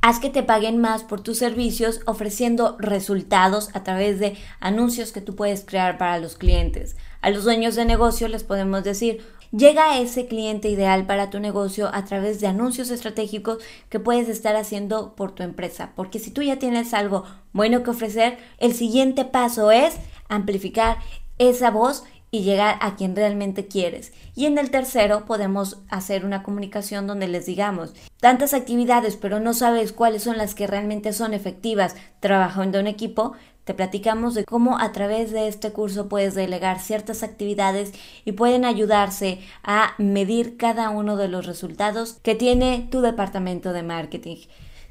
haz 0.00 0.18
que 0.18 0.30
te 0.30 0.42
paguen 0.42 0.78
más 0.78 1.02
por 1.02 1.20
tus 1.20 1.38
servicios 1.38 2.00
ofreciendo 2.06 2.76
resultados 2.78 3.70
a 3.74 3.82
través 3.84 4.18
de 4.18 4.36
anuncios 4.60 5.12
que 5.12 5.20
tú 5.20 5.34
puedes 5.34 5.64
crear 5.64 5.98
para 5.98 6.18
los 6.18 6.36
clientes. 6.36 6.96
A 7.20 7.30
los 7.30 7.44
dueños 7.44 7.74
de 7.74 7.84
negocio 7.84 8.28
les 8.28 8.44
podemos 8.44 8.84
decir, 8.84 9.22
Llega 9.52 9.92
a 9.92 10.00
ese 10.00 10.26
cliente 10.26 10.68
ideal 10.68 11.06
para 11.06 11.30
tu 11.30 11.40
negocio 11.40 11.88
a 11.92 12.04
través 12.04 12.40
de 12.40 12.46
anuncios 12.46 12.90
estratégicos 12.90 13.58
que 13.88 14.00
puedes 14.00 14.28
estar 14.28 14.56
haciendo 14.56 15.14
por 15.14 15.32
tu 15.32 15.42
empresa. 15.42 15.92
Porque 15.94 16.18
si 16.18 16.30
tú 16.30 16.42
ya 16.42 16.58
tienes 16.58 16.94
algo 16.94 17.24
bueno 17.52 17.82
que 17.82 17.90
ofrecer, 17.90 18.38
el 18.58 18.74
siguiente 18.74 19.24
paso 19.24 19.70
es 19.70 19.96
amplificar 20.28 20.98
esa 21.38 21.70
voz 21.70 22.04
y 22.30 22.42
llegar 22.42 22.76
a 22.80 22.96
quien 22.96 23.14
realmente 23.14 23.66
quieres. 23.66 24.12
Y 24.34 24.46
en 24.46 24.58
el 24.58 24.70
tercero 24.70 25.24
podemos 25.24 25.78
hacer 25.88 26.24
una 26.24 26.42
comunicación 26.42 27.06
donde 27.06 27.28
les 27.28 27.46
digamos 27.46 27.94
tantas 28.20 28.54
actividades 28.54 29.16
pero 29.16 29.40
no 29.40 29.54
sabes 29.54 29.92
cuáles 29.92 30.24
son 30.24 30.36
las 30.36 30.54
que 30.54 30.66
realmente 30.66 31.12
son 31.12 31.34
efectivas 31.34 31.94
trabajando 32.20 32.78
en 32.78 32.88
equipo, 32.88 33.32
te 33.66 33.74
platicamos 33.74 34.34
de 34.34 34.44
cómo 34.44 34.78
a 34.78 34.92
través 34.92 35.32
de 35.32 35.48
este 35.48 35.72
curso 35.72 36.08
puedes 36.08 36.36
delegar 36.36 36.78
ciertas 36.78 37.24
actividades 37.24 37.92
y 38.24 38.30
pueden 38.30 38.64
ayudarse 38.64 39.40
a 39.64 39.94
medir 39.98 40.56
cada 40.56 40.90
uno 40.90 41.16
de 41.16 41.26
los 41.26 41.46
resultados 41.46 42.18
que 42.22 42.36
tiene 42.36 42.86
tu 42.92 43.00
departamento 43.00 43.72
de 43.72 43.82
marketing. 43.82 44.36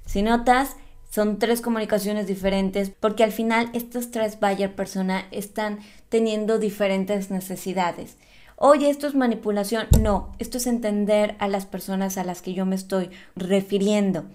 Si 0.05 0.22
notas, 0.22 0.75
son 1.10 1.39
tres 1.39 1.62
comunicaciones 1.62 2.27
diferentes 2.27 2.91
porque 3.00 3.24
al 3.24 3.32
final 3.32 3.70
estas 3.72 4.12
tres 4.12 4.38
buyer 4.41 4.75
persona 4.75 5.25
están 5.32 5.79
teniendo 6.10 6.60
diferentes 6.60 7.32
necesidades. 7.32 8.17
Oye, 8.58 8.89
esto 8.89 9.08
es 9.08 9.15
manipulación. 9.15 9.88
No, 10.01 10.34
esto 10.38 10.58
es 10.58 10.67
entender 10.67 11.38
a 11.39 11.48
las 11.48 11.65
personas 11.65 12.17
a 12.17 12.25
las 12.25 12.41
que 12.41 12.53
yo 12.53 12.65
me 12.65 12.75
estoy 12.75 13.10
refiriendo. 13.38 14.25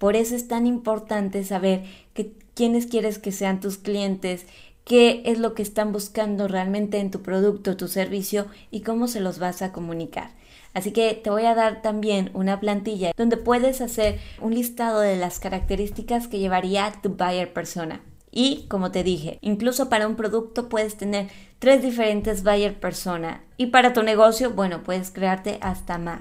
Por 0.00 0.16
eso 0.16 0.34
es 0.34 0.48
tan 0.48 0.66
importante 0.66 1.44
saber 1.44 1.84
que, 2.14 2.32
quiénes 2.60 2.84
quieres 2.84 3.18
que 3.18 3.32
sean 3.32 3.58
tus 3.58 3.78
clientes, 3.78 4.44
qué 4.84 5.22
es 5.24 5.38
lo 5.38 5.54
que 5.54 5.62
están 5.62 5.92
buscando 5.92 6.46
realmente 6.46 6.98
en 6.98 7.10
tu 7.10 7.22
producto, 7.22 7.78
tu 7.78 7.88
servicio 7.88 8.48
y 8.70 8.82
cómo 8.82 9.08
se 9.08 9.20
los 9.20 9.38
vas 9.38 9.62
a 9.62 9.72
comunicar. 9.72 10.32
Así 10.74 10.92
que 10.92 11.14
te 11.14 11.30
voy 11.30 11.46
a 11.46 11.54
dar 11.54 11.80
también 11.80 12.30
una 12.34 12.60
plantilla 12.60 13.12
donde 13.16 13.38
puedes 13.38 13.80
hacer 13.80 14.18
un 14.42 14.54
listado 14.54 15.00
de 15.00 15.16
las 15.16 15.40
características 15.40 16.28
que 16.28 16.38
llevaría 16.38 16.92
tu 17.02 17.14
buyer 17.14 17.50
persona. 17.50 18.02
Y 18.30 18.66
como 18.68 18.90
te 18.90 19.04
dije, 19.04 19.38
incluso 19.40 19.88
para 19.88 20.06
un 20.06 20.16
producto 20.16 20.68
puedes 20.68 20.98
tener 20.98 21.28
tres 21.60 21.80
diferentes 21.80 22.42
buyer 22.44 22.78
persona 22.78 23.42
y 23.56 23.68
para 23.68 23.94
tu 23.94 24.02
negocio, 24.02 24.50
bueno, 24.50 24.82
puedes 24.82 25.10
crearte 25.10 25.56
hasta 25.62 25.96
más. 25.96 26.20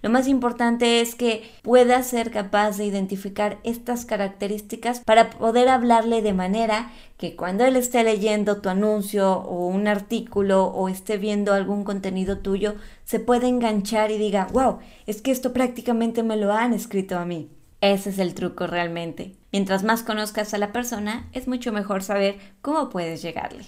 Lo 0.00 0.10
más 0.10 0.28
importante 0.28 1.00
es 1.00 1.14
que 1.14 1.50
puedas 1.62 2.06
ser 2.06 2.30
capaz 2.30 2.76
de 2.76 2.84
identificar 2.84 3.58
estas 3.64 4.04
características 4.04 5.00
para 5.00 5.30
poder 5.30 5.68
hablarle 5.68 6.22
de 6.22 6.32
manera 6.32 6.92
que 7.16 7.34
cuando 7.34 7.64
él 7.64 7.76
esté 7.76 8.04
leyendo 8.04 8.60
tu 8.60 8.68
anuncio 8.68 9.32
o 9.32 9.66
un 9.66 9.88
artículo 9.88 10.66
o 10.66 10.88
esté 10.88 11.18
viendo 11.18 11.52
algún 11.52 11.82
contenido 11.82 12.38
tuyo, 12.38 12.76
se 13.04 13.18
pueda 13.18 13.48
enganchar 13.48 14.10
y 14.12 14.18
diga, 14.18 14.46
wow, 14.52 14.78
es 15.06 15.20
que 15.20 15.32
esto 15.32 15.52
prácticamente 15.52 16.22
me 16.22 16.36
lo 16.36 16.52
han 16.52 16.72
escrito 16.72 17.18
a 17.18 17.24
mí. 17.24 17.50
Ese 17.80 18.10
es 18.10 18.18
el 18.18 18.34
truco 18.34 18.66
realmente. 18.66 19.36
Mientras 19.52 19.82
más 19.82 20.02
conozcas 20.02 20.54
a 20.54 20.58
la 20.58 20.72
persona, 20.72 21.28
es 21.32 21.48
mucho 21.48 21.72
mejor 21.72 22.02
saber 22.02 22.38
cómo 22.60 22.88
puedes 22.88 23.22
llegarle. 23.22 23.66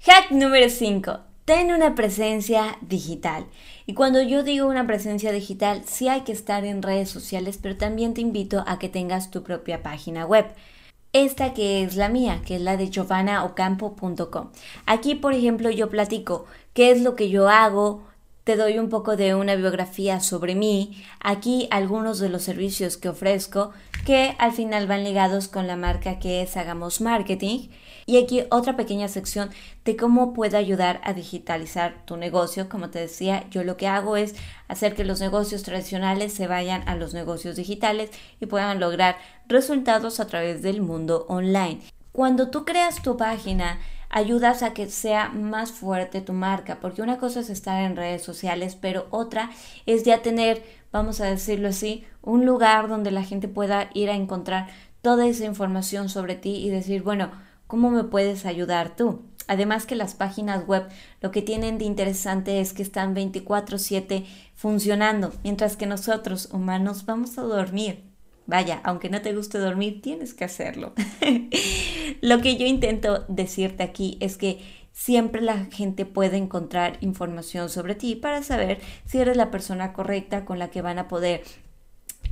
Hack 0.00 0.30
número 0.30 0.68
5. 0.68 1.31
Ten 1.44 1.72
una 1.72 1.96
presencia 1.96 2.78
digital. 2.82 3.46
Y 3.86 3.94
cuando 3.94 4.22
yo 4.22 4.44
digo 4.44 4.68
una 4.68 4.86
presencia 4.86 5.32
digital, 5.32 5.82
sí 5.86 6.08
hay 6.08 6.20
que 6.20 6.30
estar 6.30 6.64
en 6.64 6.82
redes 6.82 7.10
sociales, 7.10 7.58
pero 7.60 7.76
también 7.76 8.14
te 8.14 8.20
invito 8.20 8.62
a 8.66 8.78
que 8.78 8.88
tengas 8.88 9.32
tu 9.32 9.42
propia 9.42 9.82
página 9.82 10.24
web. 10.24 10.46
Esta 11.12 11.52
que 11.52 11.82
es 11.82 11.96
la 11.96 12.08
mía, 12.08 12.42
que 12.46 12.56
es 12.56 12.62
la 12.62 12.76
de 12.76 12.90
giovannaocampo.com. 12.90 14.50
Aquí, 14.86 15.16
por 15.16 15.34
ejemplo, 15.34 15.70
yo 15.70 15.90
platico 15.90 16.46
qué 16.74 16.92
es 16.92 17.02
lo 17.02 17.16
que 17.16 17.28
yo 17.28 17.48
hago, 17.48 18.04
te 18.44 18.56
doy 18.56 18.78
un 18.78 18.88
poco 18.88 19.16
de 19.16 19.34
una 19.34 19.56
biografía 19.56 20.20
sobre 20.20 20.54
mí, 20.54 21.02
aquí 21.20 21.68
algunos 21.70 22.18
de 22.18 22.28
los 22.28 22.42
servicios 22.42 22.96
que 22.96 23.08
ofrezco 23.08 23.72
que 24.06 24.34
al 24.38 24.52
final 24.52 24.86
van 24.86 25.04
ligados 25.04 25.48
con 25.48 25.66
la 25.66 25.76
marca 25.76 26.18
que 26.18 26.42
es 26.42 26.56
Hagamos 26.56 27.00
Marketing 27.00 27.68
y 28.06 28.22
aquí 28.22 28.44
otra 28.50 28.76
pequeña 28.76 29.08
sección 29.08 29.50
de 29.84 29.96
cómo 29.96 30.32
puede 30.32 30.56
ayudar 30.56 31.00
a 31.04 31.12
digitalizar 31.12 32.04
tu 32.04 32.16
negocio. 32.16 32.68
Como 32.68 32.90
te 32.90 32.98
decía, 32.98 33.44
yo 33.50 33.64
lo 33.64 33.76
que 33.76 33.88
hago 33.88 34.16
es 34.16 34.34
hacer 34.68 34.94
que 34.94 35.04
los 35.04 35.20
negocios 35.20 35.62
tradicionales 35.62 36.32
se 36.32 36.46
vayan 36.46 36.88
a 36.88 36.96
los 36.96 37.14
negocios 37.14 37.56
digitales 37.56 38.10
y 38.40 38.46
puedan 38.46 38.80
lograr 38.80 39.16
resultados 39.48 40.20
a 40.20 40.26
través 40.26 40.62
del 40.62 40.82
mundo 40.82 41.26
online. 41.28 41.80
Cuando 42.12 42.50
tú 42.50 42.64
creas 42.64 43.02
tu 43.02 43.16
página, 43.16 43.78
ayudas 44.12 44.62
a 44.62 44.74
que 44.74 44.88
sea 44.88 45.30
más 45.30 45.72
fuerte 45.72 46.20
tu 46.20 46.34
marca, 46.34 46.78
porque 46.80 47.02
una 47.02 47.18
cosa 47.18 47.40
es 47.40 47.50
estar 47.50 47.82
en 47.82 47.96
redes 47.96 48.22
sociales, 48.22 48.76
pero 48.78 49.06
otra 49.10 49.50
es 49.86 50.04
ya 50.04 50.22
tener, 50.22 50.62
vamos 50.92 51.20
a 51.20 51.26
decirlo 51.26 51.68
así, 51.68 52.04
un 52.20 52.44
lugar 52.44 52.88
donde 52.88 53.10
la 53.10 53.24
gente 53.24 53.48
pueda 53.48 53.88
ir 53.94 54.10
a 54.10 54.14
encontrar 54.14 54.68
toda 55.00 55.26
esa 55.26 55.46
información 55.46 56.10
sobre 56.10 56.36
ti 56.36 56.56
y 56.56 56.68
decir, 56.68 57.02
bueno, 57.02 57.30
¿cómo 57.72 57.88
me 57.88 58.04
puedes 58.04 58.44
ayudar 58.44 58.96
tú? 58.96 59.22
Además 59.48 59.86
que 59.86 59.96
las 59.96 60.12
páginas 60.12 60.66
web 60.66 60.90
lo 61.22 61.30
que 61.30 61.40
tienen 61.40 61.78
de 61.78 61.86
interesante 61.86 62.60
es 62.60 62.74
que 62.74 62.82
están 62.82 63.14
24/7 63.14 64.26
funcionando, 64.54 65.32
mientras 65.42 65.78
que 65.78 65.86
nosotros 65.86 66.50
humanos 66.52 67.06
vamos 67.06 67.38
a 67.38 67.42
dormir. 67.42 68.04
Vaya, 68.44 68.82
aunque 68.84 69.08
no 69.08 69.22
te 69.22 69.32
guste 69.32 69.56
dormir, 69.56 70.02
tienes 70.02 70.34
que 70.34 70.44
hacerlo. 70.44 70.92
Lo 72.20 72.42
que 72.42 72.58
yo 72.58 72.66
intento 72.66 73.24
decirte 73.28 73.82
aquí 73.82 74.18
es 74.20 74.36
que 74.36 74.60
siempre 74.92 75.40
la 75.40 75.64
gente 75.64 76.04
puede 76.04 76.36
encontrar 76.36 76.98
información 77.00 77.70
sobre 77.70 77.94
ti 77.94 78.16
para 78.16 78.42
saber 78.42 78.82
si 79.06 79.16
eres 79.16 79.38
la 79.38 79.50
persona 79.50 79.94
correcta 79.94 80.44
con 80.44 80.58
la 80.58 80.68
que 80.68 80.82
van 80.82 80.98
a 80.98 81.08
poder 81.08 81.42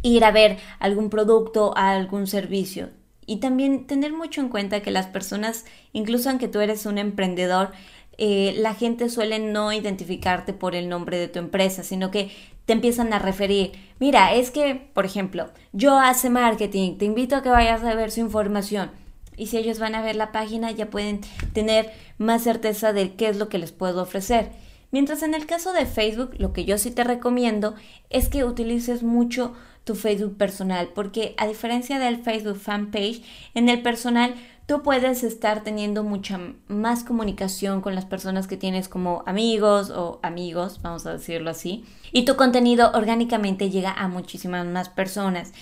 ir 0.02 0.23
a 0.23 0.32
ver 0.32 0.59
algún 0.80 1.09
producto, 1.09 1.75
algún 1.78 2.26
servicio. 2.26 2.90
Y 3.30 3.37
también 3.37 3.87
tener 3.87 4.12
mucho 4.12 4.40
en 4.40 4.49
cuenta 4.49 4.82
que 4.82 4.90
las 4.90 5.06
personas, 5.06 5.64
incluso 5.92 6.28
aunque 6.28 6.49
tú 6.49 6.58
eres 6.58 6.84
un 6.84 6.99
emprendedor, 6.99 7.70
eh, 8.18 8.54
la 8.56 8.75
gente 8.75 9.08
suele 9.08 9.38
no 9.38 9.72
identificarte 9.72 10.52
por 10.52 10.75
el 10.75 10.88
nombre 10.88 11.16
de 11.16 11.28
tu 11.28 11.38
empresa, 11.38 11.84
sino 11.84 12.10
que 12.10 12.32
te 12.66 12.72
empiezan 12.72 13.12
a 13.12 13.20
referir, 13.20 13.70
mira, 14.00 14.34
es 14.34 14.50
que, 14.50 14.75
por 14.75 15.06
ejemplo, 15.06 15.49
yo 15.72 15.96
hace 15.96 16.28
marketing, 16.28 16.99
te 16.99 17.04
invito 17.04 17.37
a 17.37 17.42
que 17.44 17.50
vayas 17.50 17.84
a 17.84 17.94
ver 17.94 18.10
su 18.10 18.18
información. 18.18 18.90
Y 19.37 19.46
si 19.46 19.58
ellos 19.58 19.78
van 19.78 19.94
a 19.94 20.02
ver 20.02 20.16
la 20.16 20.32
página, 20.32 20.72
ya 20.72 20.90
pueden 20.90 21.20
tener 21.52 21.92
más 22.18 22.42
certeza 22.42 22.92
de 22.92 23.14
qué 23.14 23.28
es 23.28 23.37
lo 23.37 23.49
que 23.49 23.58
les 23.58 23.70
puedo 23.70 24.02
ofrecer. 24.02 24.50
Mientras 24.90 25.23
en 25.23 25.35
el 25.35 25.47
caso 25.47 25.73
de 25.73 25.87
Facebook, 25.87 26.35
lo 26.38 26.52
que 26.52 26.64
yo 26.64 26.78
sí 26.78 26.90
te 26.90 27.04
recomiendo 27.04 27.75
es 28.09 28.28
que 28.28 28.44
utilices 28.44 29.02
mucho 29.02 29.54
tu 29.85 29.94
Facebook 29.94 30.37
personal, 30.37 30.90
porque 30.94 31.35
a 31.38 31.47
diferencia 31.47 31.99
del 31.99 32.23
Facebook 32.23 32.59
fanpage, 32.59 33.23
en 33.54 33.68
el 33.68 33.82
personal 33.82 34.35
tú 34.66 34.82
puedes 34.82 35.25
estar 35.25 35.64
teniendo 35.64 36.04
mucha 36.04 36.38
más 36.68 37.02
comunicación 37.02 37.80
con 37.80 37.94
las 37.94 38.04
personas 38.04 38.47
que 38.47 38.56
tienes 38.56 38.88
como 38.88 39.25
amigos 39.26 39.90
o 39.90 40.20
amigos, 40.23 40.80
vamos 40.82 41.06
a 41.06 41.12
decirlo 41.12 41.50
así, 41.50 41.85
y 42.12 42.25
tu 42.25 42.37
contenido 42.37 42.92
orgánicamente 42.94 43.70
llega 43.70 43.92
a 43.92 44.06
muchísimas 44.06 44.66
más 44.66 44.88
personas. 44.88 45.52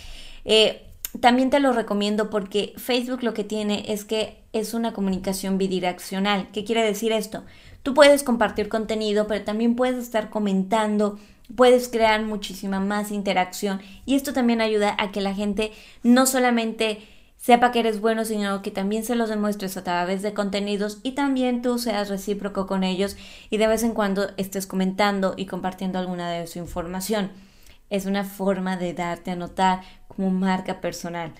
Eh, 0.44 0.84
también 1.20 1.48
te 1.48 1.58
lo 1.58 1.72
recomiendo 1.72 2.28
porque 2.28 2.74
Facebook 2.76 3.22
lo 3.22 3.32
que 3.32 3.44
tiene 3.44 3.84
es 3.88 4.04
que 4.04 4.42
es 4.52 4.74
una 4.74 4.92
comunicación 4.92 5.56
bidireccional. 5.56 6.50
¿Qué 6.52 6.64
quiere 6.64 6.82
decir 6.82 7.12
esto? 7.12 7.44
Tú 7.88 7.94
puedes 7.94 8.22
compartir 8.22 8.68
contenido, 8.68 9.26
pero 9.26 9.46
también 9.46 9.74
puedes 9.74 9.96
estar 9.96 10.28
comentando, 10.28 11.18
puedes 11.56 11.88
crear 11.88 12.22
muchísima 12.22 12.80
más 12.80 13.10
interacción 13.10 13.80
y 14.04 14.14
esto 14.14 14.34
también 14.34 14.60
ayuda 14.60 14.94
a 14.98 15.10
que 15.10 15.22
la 15.22 15.32
gente 15.32 15.72
no 16.02 16.26
solamente 16.26 16.98
sepa 17.38 17.72
que 17.72 17.80
eres 17.80 18.02
bueno, 18.02 18.26
sino 18.26 18.60
que 18.60 18.70
también 18.70 19.06
se 19.06 19.14
los 19.14 19.30
demuestres 19.30 19.78
a 19.78 19.84
través 19.84 20.20
de 20.20 20.34
contenidos 20.34 20.98
y 21.02 21.12
también 21.12 21.62
tú 21.62 21.78
seas 21.78 22.10
recíproco 22.10 22.66
con 22.66 22.84
ellos 22.84 23.16
y 23.48 23.56
de 23.56 23.68
vez 23.68 23.82
en 23.84 23.94
cuando 23.94 24.32
estés 24.36 24.66
comentando 24.66 25.32
y 25.38 25.46
compartiendo 25.46 25.98
alguna 25.98 26.30
de 26.30 26.46
su 26.46 26.58
información. 26.58 27.30
Es 27.88 28.04
una 28.04 28.24
forma 28.24 28.76
de 28.76 28.92
darte 28.92 29.30
a 29.30 29.36
notar 29.36 29.80
como 30.08 30.28
marca 30.28 30.82
personal. 30.82 31.32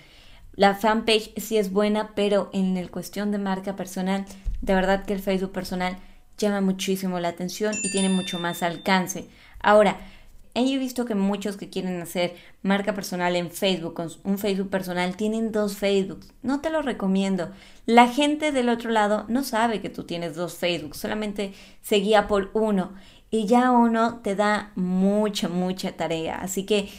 La 0.55 0.73
fanpage 0.73 1.31
sí 1.37 1.59
es 1.59 1.71
buena, 1.71 2.15
pero 2.15 2.49
en 2.53 2.75
el 2.75 2.89
cuestión 2.89 3.29
de 3.29 3.37
marca 3.37 3.75
personal, 3.75 4.25
de 4.61 4.73
verdad 4.73 5.05
que 5.05 5.13
el 5.13 5.19
Facebook 5.19 5.51
personal 5.51 5.99
llama 6.47 6.61
muchísimo 6.61 7.19
la 7.19 7.29
atención 7.29 7.73
y 7.83 7.91
tiene 7.91 8.09
mucho 8.09 8.39
más 8.39 8.63
alcance. 8.63 9.27
Ahora, 9.59 9.97
he 10.53 10.77
visto 10.77 11.05
que 11.05 11.15
muchos 11.15 11.57
que 11.57 11.69
quieren 11.69 12.01
hacer 12.01 12.35
marca 12.61 12.93
personal 12.93 13.35
en 13.35 13.51
Facebook, 13.51 13.93
con 13.93 14.09
un 14.23 14.37
Facebook 14.37 14.69
personal, 14.69 15.15
tienen 15.15 15.51
dos 15.51 15.77
Facebooks. 15.77 16.33
No 16.41 16.61
te 16.61 16.69
lo 16.69 16.81
recomiendo. 16.81 17.51
La 17.85 18.07
gente 18.07 18.51
del 18.51 18.69
otro 18.69 18.91
lado 18.91 19.25
no 19.27 19.43
sabe 19.43 19.81
que 19.81 19.89
tú 19.89 20.03
tienes 20.03 20.35
dos 20.35 20.55
Facebook, 20.55 20.95
solamente 20.95 21.53
se 21.81 21.97
guía 21.97 22.27
por 22.27 22.51
uno 22.53 22.93
y 23.31 23.45
ya 23.45 23.71
uno 23.71 24.19
te 24.23 24.35
da 24.35 24.71
mucha, 24.75 25.49
mucha 25.49 25.91
tarea. 25.93 26.35
Así 26.35 26.65
que 26.65 26.89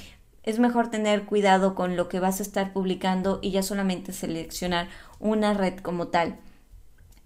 es 0.42 0.58
mejor 0.58 0.90
tener 0.90 1.24
cuidado 1.24 1.74
con 1.74 1.96
lo 1.96 2.08
que 2.08 2.20
vas 2.20 2.40
a 2.40 2.42
estar 2.42 2.72
publicando 2.72 3.40
y 3.42 3.50
ya 3.50 3.62
solamente 3.62 4.12
seleccionar 4.12 4.88
una 5.18 5.54
red 5.54 5.78
como 5.78 6.08
tal. 6.08 6.38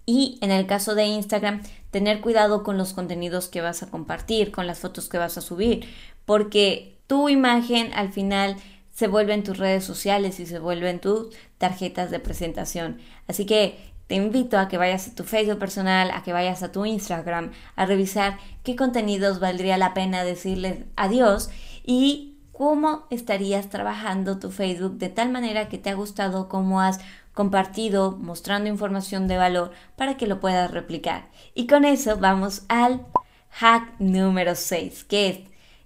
Y 0.05 0.37
en 0.41 0.51
el 0.51 0.67
caso 0.67 0.93
de 0.93 1.05
Instagram, 1.05 1.61
tener 1.95 2.19
cuidado 2.19 2.63
con 2.63 2.77
los 2.77 2.91
contenidos 2.91 3.47
que 3.47 3.61
vas 3.61 3.81
a 3.81 3.89
compartir, 3.89 4.51
con 4.51 4.67
las 4.67 4.79
fotos 4.79 5.07
que 5.07 5.17
vas 5.17 5.37
a 5.37 5.41
subir, 5.41 5.87
porque 6.25 6.97
tu 7.07 7.29
imagen 7.29 7.93
al 7.93 8.11
final 8.11 8.57
se 8.91 9.07
vuelve 9.07 9.33
en 9.33 9.45
tus 9.45 9.57
redes 9.57 9.85
sociales 9.85 10.41
y 10.41 10.45
se 10.45 10.59
vuelve 10.59 10.89
en 10.89 10.99
tus 10.99 11.33
tarjetas 11.57 12.11
de 12.11 12.19
presentación. 12.19 12.97
Así 13.29 13.45
que 13.45 13.79
te 14.07 14.15
invito 14.15 14.59
a 14.59 14.67
que 14.67 14.77
vayas 14.77 15.07
a 15.07 15.15
tu 15.15 15.23
Facebook 15.23 15.57
personal, 15.57 16.11
a 16.11 16.21
que 16.21 16.33
vayas 16.33 16.63
a 16.63 16.73
tu 16.73 16.85
Instagram, 16.85 17.51
a 17.77 17.85
revisar 17.85 18.39
qué 18.63 18.75
contenidos 18.75 19.39
valdría 19.39 19.77
la 19.77 19.93
pena 19.93 20.25
decirles 20.25 20.79
adiós 20.97 21.49
y 21.85 22.39
cómo 22.51 23.05
estarías 23.09 23.69
trabajando 23.69 24.37
tu 24.37 24.51
Facebook 24.51 24.97
de 24.97 25.07
tal 25.07 25.31
manera 25.31 25.69
que 25.69 25.77
te 25.77 25.91
ha 25.91 25.93
gustado, 25.93 26.49
cómo 26.49 26.81
has 26.81 26.99
compartido, 27.35 28.13
mostrando 28.13 28.69
información 28.69 29.27
de 29.27 29.37
valor 29.37 29.71
para 29.95 30.17
que 30.17 30.25
lo 30.25 30.39
puedas 30.39 30.71
replicar. 30.71 31.27
Y 31.53 31.67
con 31.67 31.85
eso 31.85 32.17
vamos 32.17 32.63
al 32.69 33.05
hack 33.51 33.93
número 33.99 34.55
6, 34.55 35.03
que 35.03 35.27
es, 35.27 35.39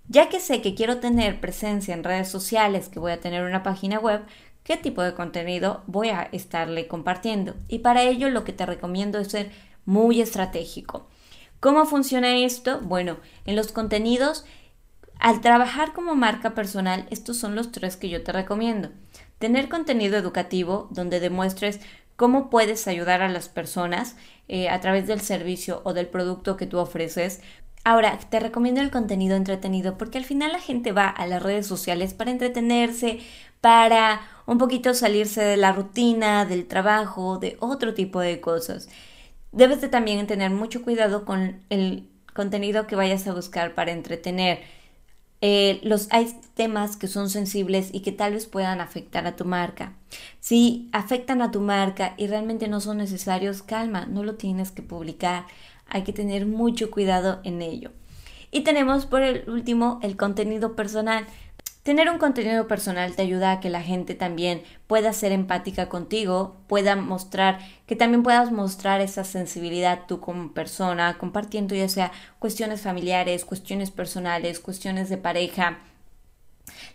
ya 0.07 0.29
que 0.29 0.39
sé 0.39 0.61
que 0.61 0.75
quiero 0.75 0.99
tener 0.99 1.41
presencia 1.41 1.93
en 1.93 2.03
redes 2.03 2.29
sociales, 2.29 2.87
que 2.87 2.99
voy 2.99 3.11
a 3.11 3.19
tener 3.19 3.43
una 3.43 3.63
página 3.63 3.99
web, 3.99 4.21
¿qué 4.63 4.77
tipo 4.77 5.01
de 5.01 5.15
contenido 5.15 5.83
voy 5.87 6.09
a 6.09 6.29
estarle 6.31 6.87
compartiendo? 6.87 7.55
Y 7.67 7.79
para 7.79 8.03
ello 8.03 8.29
lo 8.29 8.43
que 8.43 8.53
te 8.53 8.65
recomiendo 8.65 9.19
es 9.19 9.29
ser 9.29 9.51
muy 9.85 10.21
estratégico. 10.21 11.07
¿Cómo 11.59 11.85
funciona 11.85 12.37
esto? 12.37 12.79
Bueno, 12.81 13.17
en 13.45 13.55
los 13.55 13.71
contenidos, 13.71 14.45
al 15.19 15.41
trabajar 15.41 15.93
como 15.93 16.15
marca 16.15 16.53
personal, 16.53 17.07
estos 17.09 17.37
son 17.37 17.55
los 17.55 17.71
tres 17.71 17.97
que 17.97 18.07
yo 18.07 18.23
te 18.23 18.31
recomiendo. 18.31 18.89
Tener 19.39 19.69
contenido 19.69 20.17
educativo 20.17 20.87
donde 20.91 21.19
demuestres 21.19 21.79
cómo 22.15 22.49
puedes 22.49 22.87
ayudar 22.87 23.21
a 23.21 23.29
las 23.29 23.47
personas 23.47 24.17
eh, 24.49 24.67
a 24.69 24.81
través 24.81 25.07
del 25.07 25.21
servicio 25.21 25.81
o 25.85 25.93
del 25.93 26.07
producto 26.07 26.57
que 26.57 26.67
tú 26.67 26.77
ofreces. 26.77 27.39
Ahora, 27.85 28.19
te 28.19 28.41
recomiendo 28.41 28.81
el 28.81 28.91
contenido 28.91 29.37
entretenido 29.37 29.97
porque 29.97 30.17
al 30.17 30.25
final 30.25 30.51
la 30.51 30.59
gente 30.59 30.91
va 30.91 31.07
a 31.07 31.25
las 31.27 31.41
redes 31.41 31.65
sociales 31.65 32.13
para 32.13 32.31
entretenerse, 32.31 33.19
para 33.61 34.21
un 34.45 34.57
poquito 34.57 34.93
salirse 34.93 35.41
de 35.41 35.55
la 35.55 35.71
rutina, 35.71 36.45
del 36.45 36.67
trabajo, 36.67 37.37
de 37.37 37.55
otro 37.61 37.93
tipo 37.93 38.19
de 38.19 38.41
cosas. 38.41 38.89
Debes 39.53 39.79
de 39.79 39.87
también 39.87 40.27
tener 40.27 40.51
mucho 40.51 40.81
cuidado 40.81 41.23
con 41.23 41.63
el 41.69 42.09
contenido 42.33 42.85
que 42.87 42.97
vayas 42.97 43.27
a 43.27 43.33
buscar 43.33 43.73
para 43.75 43.91
entretener 43.91 44.59
eh, 45.41 45.79
los, 45.83 46.07
hay 46.11 46.33
temas 46.53 46.97
que 46.97 47.07
son 47.07 47.29
sensibles 47.29 47.89
y 47.93 48.01
que 48.01 48.11
tal 48.11 48.33
vez 48.33 48.45
puedan 48.45 48.81
afectar 48.81 49.25
a 49.25 49.35
tu 49.35 49.45
marca. 49.45 49.93
Si 50.39 50.89
afectan 50.91 51.41
a 51.41 51.51
tu 51.51 51.61
marca 51.61 52.13
y 52.17 52.27
realmente 52.27 52.67
no 52.67 52.81
son 52.81 52.97
necesarios, 52.97 53.63
calma, 53.63 54.05
no 54.05 54.23
lo 54.23 54.35
tienes 54.35 54.71
que 54.71 54.81
publicar. 54.81 55.45
Hay 55.87 56.03
que 56.03 56.13
tener 56.13 56.45
mucho 56.45 56.91
cuidado 56.91 57.39
en 57.43 57.61
ello. 57.61 57.91
Y 58.51 58.61
tenemos 58.61 59.05
por 59.05 59.21
el 59.21 59.49
último 59.49 59.99
el 60.03 60.17
contenido 60.17 60.75
personal. 60.75 61.25
Tener 61.83 62.09
un 62.09 62.17
contenido 62.17 62.67
personal 62.67 63.15
te 63.15 63.21
ayuda 63.21 63.51
a 63.51 63.59
que 63.61 63.69
la 63.69 63.81
gente 63.81 64.13
también 64.13 64.63
pueda 64.85 65.13
ser 65.13 65.31
empática 65.31 65.87
contigo, 65.87 66.57
pueda 66.67 66.97
mostrar, 66.97 67.59
que 67.87 67.95
también 67.95 68.21
puedas 68.21 68.51
mostrar 68.51 68.99
esa 68.99 69.23
sensibilidad 69.23 70.01
tú 70.05 70.19
como 70.19 70.51
persona, 70.53 71.17
compartiendo 71.17 71.75
ya 71.75 71.87
sea 71.87 72.11
cuestiones 72.37 72.81
familiares, 72.81 73.45
cuestiones 73.45 73.91
personales, 73.91 74.59
cuestiones 74.59 75.09
de 75.09 75.17
pareja. 75.17 75.79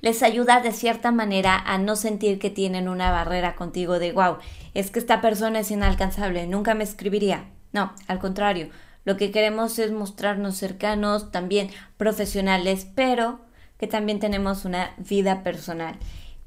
Les 0.03 0.23
ayuda 0.23 0.61
de 0.61 0.71
cierta 0.71 1.11
manera 1.11 1.57
a 1.57 1.79
no 1.79 1.97
sentir 1.97 2.39
que 2.39 2.51
tienen 2.51 2.89
una 2.89 3.11
barrera 3.11 3.57
contigo 3.57 3.99
de 3.99 4.13
wow, 4.13 4.37
es 4.75 4.91
que 4.91 4.99
esta 4.99 5.23
persona 5.23 5.61
es 5.61 5.71
inalcanzable, 5.71 6.47
nunca 6.47 6.75
me 6.75 6.85
escribiría. 6.85 7.47
No, 7.73 7.93
al 8.07 8.19
contrario, 8.19 8.69
lo 9.05 9.17
que 9.17 9.31
queremos 9.31 9.79
es 9.79 9.93
mostrarnos 9.93 10.57
cercanos, 10.57 11.33
también 11.33 11.71
profesionales, 11.97 12.87
pero 12.95 13.44
que 13.79 13.87
también 13.87 14.21
tenemos 14.21 14.65
una 14.65 14.95
vida 14.99 15.43
personal. 15.43 15.97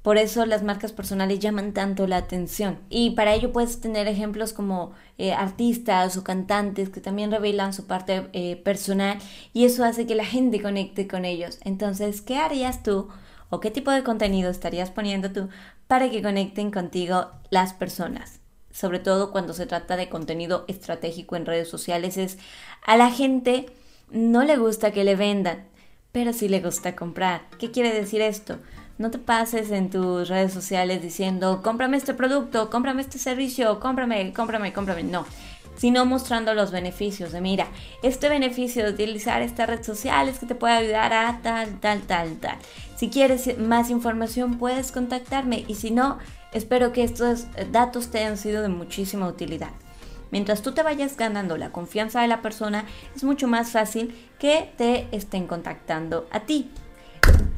Por 0.07 0.17
eso 0.17 0.45
las 0.45 0.63
marcas 0.63 0.93
personales 0.93 1.39
llaman 1.39 1.73
tanto 1.73 2.07
la 2.07 2.15
atención. 2.15 2.79
Y 2.89 3.09
para 3.09 3.33
ello 3.33 3.51
puedes 3.51 3.81
tener 3.81 4.07
ejemplos 4.07 4.53
como 4.53 4.93
eh, 5.17 5.33
artistas 5.33 6.15
o 6.15 6.23
cantantes 6.23 6.87
que 6.87 7.01
también 7.01 7.29
revelan 7.29 7.73
su 7.73 7.87
parte 7.87 8.29
eh, 8.31 8.55
personal 8.55 9.17
y 9.51 9.65
eso 9.65 9.83
hace 9.83 10.07
que 10.07 10.15
la 10.15 10.23
gente 10.23 10.61
conecte 10.61 11.09
con 11.09 11.25
ellos. 11.25 11.59
Entonces, 11.65 12.21
¿qué 12.21 12.37
harías 12.37 12.83
tú 12.83 13.09
o 13.49 13.59
qué 13.59 13.69
tipo 13.69 13.91
de 13.91 14.03
contenido 14.03 14.49
estarías 14.49 14.91
poniendo 14.91 15.33
tú 15.33 15.49
para 15.87 16.09
que 16.09 16.21
conecten 16.21 16.71
contigo 16.71 17.27
las 17.49 17.73
personas? 17.73 18.39
Sobre 18.71 18.99
todo 18.99 19.33
cuando 19.33 19.53
se 19.53 19.65
trata 19.65 19.97
de 19.97 20.07
contenido 20.07 20.63
estratégico 20.69 21.35
en 21.35 21.45
redes 21.45 21.67
sociales, 21.67 22.15
es 22.15 22.37
a 22.85 22.95
la 22.95 23.11
gente 23.11 23.65
no 24.09 24.45
le 24.45 24.55
gusta 24.55 24.91
que 24.91 25.03
le 25.03 25.17
vendan 25.17 25.65
pero 26.17 26.33
sí 26.33 26.49
le 26.49 26.61
gusta 26.61 26.95
comprar. 26.95 27.41
¿Qué 27.59 27.69
quiere 27.69 27.93
decir 27.93 28.23
esto? 28.23 28.57
No 28.97 29.11
te 29.11 29.19
pases 29.19 29.69
en 29.69 29.91
tus 29.91 30.27
redes 30.27 30.51
sociales 30.51 30.99
diciendo, 30.99 31.61
cómprame 31.63 31.95
este 31.95 32.15
producto, 32.15 32.71
cómprame 32.71 33.03
este 33.03 33.19
servicio, 33.19 33.79
cómprame, 33.79 34.33
cómprame, 34.33 34.73
cómprame. 34.73 35.03
No, 35.03 35.27
sino 35.75 36.07
mostrando 36.07 36.55
los 36.55 36.71
beneficios 36.71 37.31
de, 37.31 37.39
mira, 37.39 37.67
este 38.01 38.29
beneficio 38.29 38.83
de 38.83 38.89
utilizar 38.89 39.43
esta 39.43 39.67
red 39.67 39.83
social 39.83 40.27
es 40.27 40.39
que 40.39 40.47
te 40.47 40.55
puede 40.55 40.73
ayudar 40.73 41.13
a 41.13 41.39
tal, 41.43 41.79
tal, 41.79 42.01
tal, 42.01 42.35
tal. 42.37 42.57
Si 42.95 43.11
quieres 43.11 43.55
más 43.59 43.91
información, 43.91 44.57
puedes 44.57 44.91
contactarme 44.91 45.65
y 45.67 45.75
si 45.75 45.91
no, 45.91 46.17
espero 46.51 46.93
que 46.93 47.03
estos 47.03 47.45
datos 47.71 48.07
te 48.09 48.17
hayan 48.17 48.39
sido 48.39 48.63
de 48.63 48.69
muchísima 48.69 49.27
utilidad. 49.27 49.69
Mientras 50.31 50.61
tú 50.61 50.73
te 50.73 50.83
vayas 50.83 51.17
ganando 51.17 51.57
la 51.57 51.71
confianza 51.71 52.21
de 52.21 52.27
la 52.27 52.41
persona, 52.41 52.85
es 53.15 53.23
mucho 53.23 53.47
más 53.47 53.71
fácil 53.71 54.15
que 54.39 54.71
te 54.77 55.07
estén 55.11 55.47
contactando 55.47 56.27
a 56.31 56.41
ti. 56.41 56.69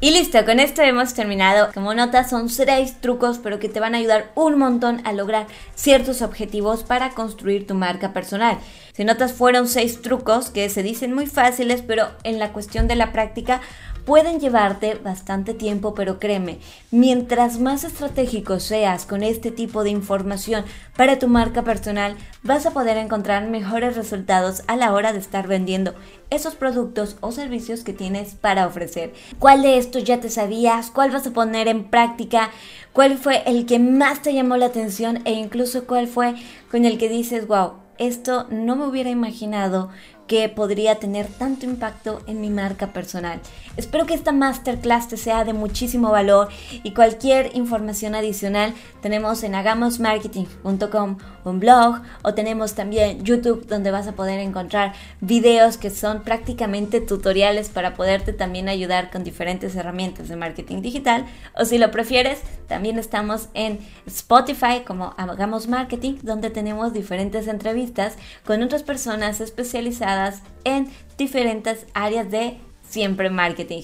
Y 0.02 0.12
listo, 0.12 0.42
con 0.46 0.60
esto 0.60 0.80
hemos 0.80 1.12
terminado. 1.12 1.70
Como 1.74 1.92
notas, 1.92 2.30
son 2.30 2.48
seis 2.48 3.00
trucos, 3.02 3.38
pero 3.38 3.58
que 3.58 3.68
te 3.68 3.80
van 3.80 3.94
a 3.94 3.98
ayudar 3.98 4.32
un 4.34 4.58
montón 4.58 5.02
a 5.04 5.12
lograr 5.12 5.46
ciertos 5.74 6.22
objetivos 6.22 6.84
para 6.84 7.10
construir 7.10 7.66
tu 7.66 7.74
marca 7.74 8.14
personal. 8.14 8.58
Si 8.94 9.04
notas, 9.04 9.34
fueron 9.34 9.68
seis 9.68 10.00
trucos 10.00 10.48
que 10.48 10.70
se 10.70 10.82
dicen 10.82 11.12
muy 11.12 11.26
fáciles, 11.26 11.82
pero 11.82 12.08
en 12.24 12.38
la 12.38 12.54
cuestión 12.54 12.88
de 12.88 12.96
la 12.96 13.12
práctica 13.12 13.60
pueden 14.04 14.40
llevarte 14.40 14.94
bastante 14.94 15.54
tiempo, 15.54 15.94
pero 15.94 16.18
créeme, 16.18 16.58
mientras 16.90 17.58
más 17.58 17.84
estratégico 17.84 18.60
seas 18.60 19.06
con 19.06 19.22
este 19.22 19.50
tipo 19.50 19.84
de 19.84 19.90
información 19.90 20.64
para 20.96 21.18
tu 21.18 21.28
marca 21.28 21.62
personal, 21.62 22.16
vas 22.42 22.66
a 22.66 22.72
poder 22.72 22.96
encontrar 22.96 23.48
mejores 23.48 23.96
resultados 23.96 24.62
a 24.66 24.76
la 24.76 24.92
hora 24.92 25.12
de 25.12 25.18
estar 25.18 25.46
vendiendo 25.46 25.94
esos 26.30 26.54
productos 26.54 27.16
o 27.20 27.32
servicios 27.32 27.82
que 27.82 27.92
tienes 27.92 28.34
para 28.34 28.66
ofrecer. 28.66 29.12
¿Cuál 29.38 29.62
de 29.62 29.78
estos 29.78 30.04
ya 30.04 30.20
te 30.20 30.30
sabías? 30.30 30.90
¿Cuál 30.90 31.10
vas 31.10 31.26
a 31.26 31.32
poner 31.32 31.68
en 31.68 31.90
práctica? 31.90 32.50
¿Cuál 32.92 33.18
fue 33.18 33.42
el 33.46 33.66
que 33.66 33.78
más 33.78 34.22
te 34.22 34.34
llamó 34.34 34.56
la 34.56 34.66
atención? 34.66 35.20
E 35.24 35.32
incluso 35.32 35.86
cuál 35.86 36.06
fue 36.08 36.34
con 36.70 36.84
el 36.84 36.98
que 36.98 37.08
dices, 37.08 37.46
wow, 37.46 37.74
esto 37.98 38.46
no 38.50 38.76
me 38.76 38.86
hubiera 38.86 39.10
imaginado 39.10 39.90
que 40.30 40.48
podría 40.48 40.94
tener 41.00 41.26
tanto 41.26 41.66
impacto 41.66 42.22
en 42.28 42.40
mi 42.40 42.50
marca 42.50 42.92
personal. 42.92 43.40
Espero 43.76 44.06
que 44.06 44.14
esta 44.14 44.30
masterclass 44.30 45.08
te 45.08 45.16
sea 45.16 45.44
de 45.44 45.54
muchísimo 45.54 46.12
valor 46.12 46.50
y 46.84 46.92
cualquier 46.92 47.50
información 47.56 48.14
adicional 48.14 48.72
tenemos 49.02 49.42
en 49.42 49.56
hagamosmarketing.com 49.56 51.16
un 51.42 51.58
blog 51.58 52.02
o 52.22 52.34
tenemos 52.34 52.74
también 52.74 53.24
YouTube 53.24 53.66
donde 53.66 53.90
vas 53.90 54.06
a 54.06 54.12
poder 54.12 54.38
encontrar 54.38 54.92
videos 55.20 55.78
que 55.78 55.90
son 55.90 56.22
prácticamente 56.22 57.00
tutoriales 57.00 57.68
para 57.68 57.94
poderte 57.94 58.32
también 58.32 58.68
ayudar 58.68 59.10
con 59.10 59.24
diferentes 59.24 59.74
herramientas 59.74 60.28
de 60.28 60.36
marketing 60.36 60.80
digital 60.80 61.26
o 61.56 61.64
si 61.64 61.78
lo 61.78 61.90
prefieres 61.90 62.40
también 62.68 63.00
estamos 63.00 63.48
en 63.54 63.80
Spotify 64.06 64.82
como 64.86 65.14
Hagamos 65.16 65.66
Marketing 65.66 66.18
donde 66.22 66.50
tenemos 66.50 66.92
diferentes 66.92 67.48
entrevistas 67.48 68.16
con 68.44 68.62
otras 68.62 68.84
personas 68.84 69.40
especializadas 69.40 70.19
en 70.64 70.88
diferentes 71.16 71.86
áreas 71.94 72.30
de 72.30 72.58
siempre 72.88 73.30
marketing. 73.30 73.82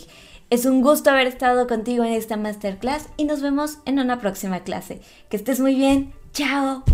Es 0.48 0.64
un 0.64 0.80
gusto 0.80 1.10
haber 1.10 1.26
estado 1.26 1.66
contigo 1.66 2.04
en 2.04 2.12
esta 2.12 2.36
masterclass 2.36 3.08
y 3.16 3.24
nos 3.24 3.42
vemos 3.42 3.78
en 3.84 3.98
una 3.98 4.20
próxima 4.20 4.60
clase. 4.60 5.00
Que 5.28 5.36
estés 5.36 5.60
muy 5.60 5.74
bien. 5.74 6.12
Chao. 6.32 6.84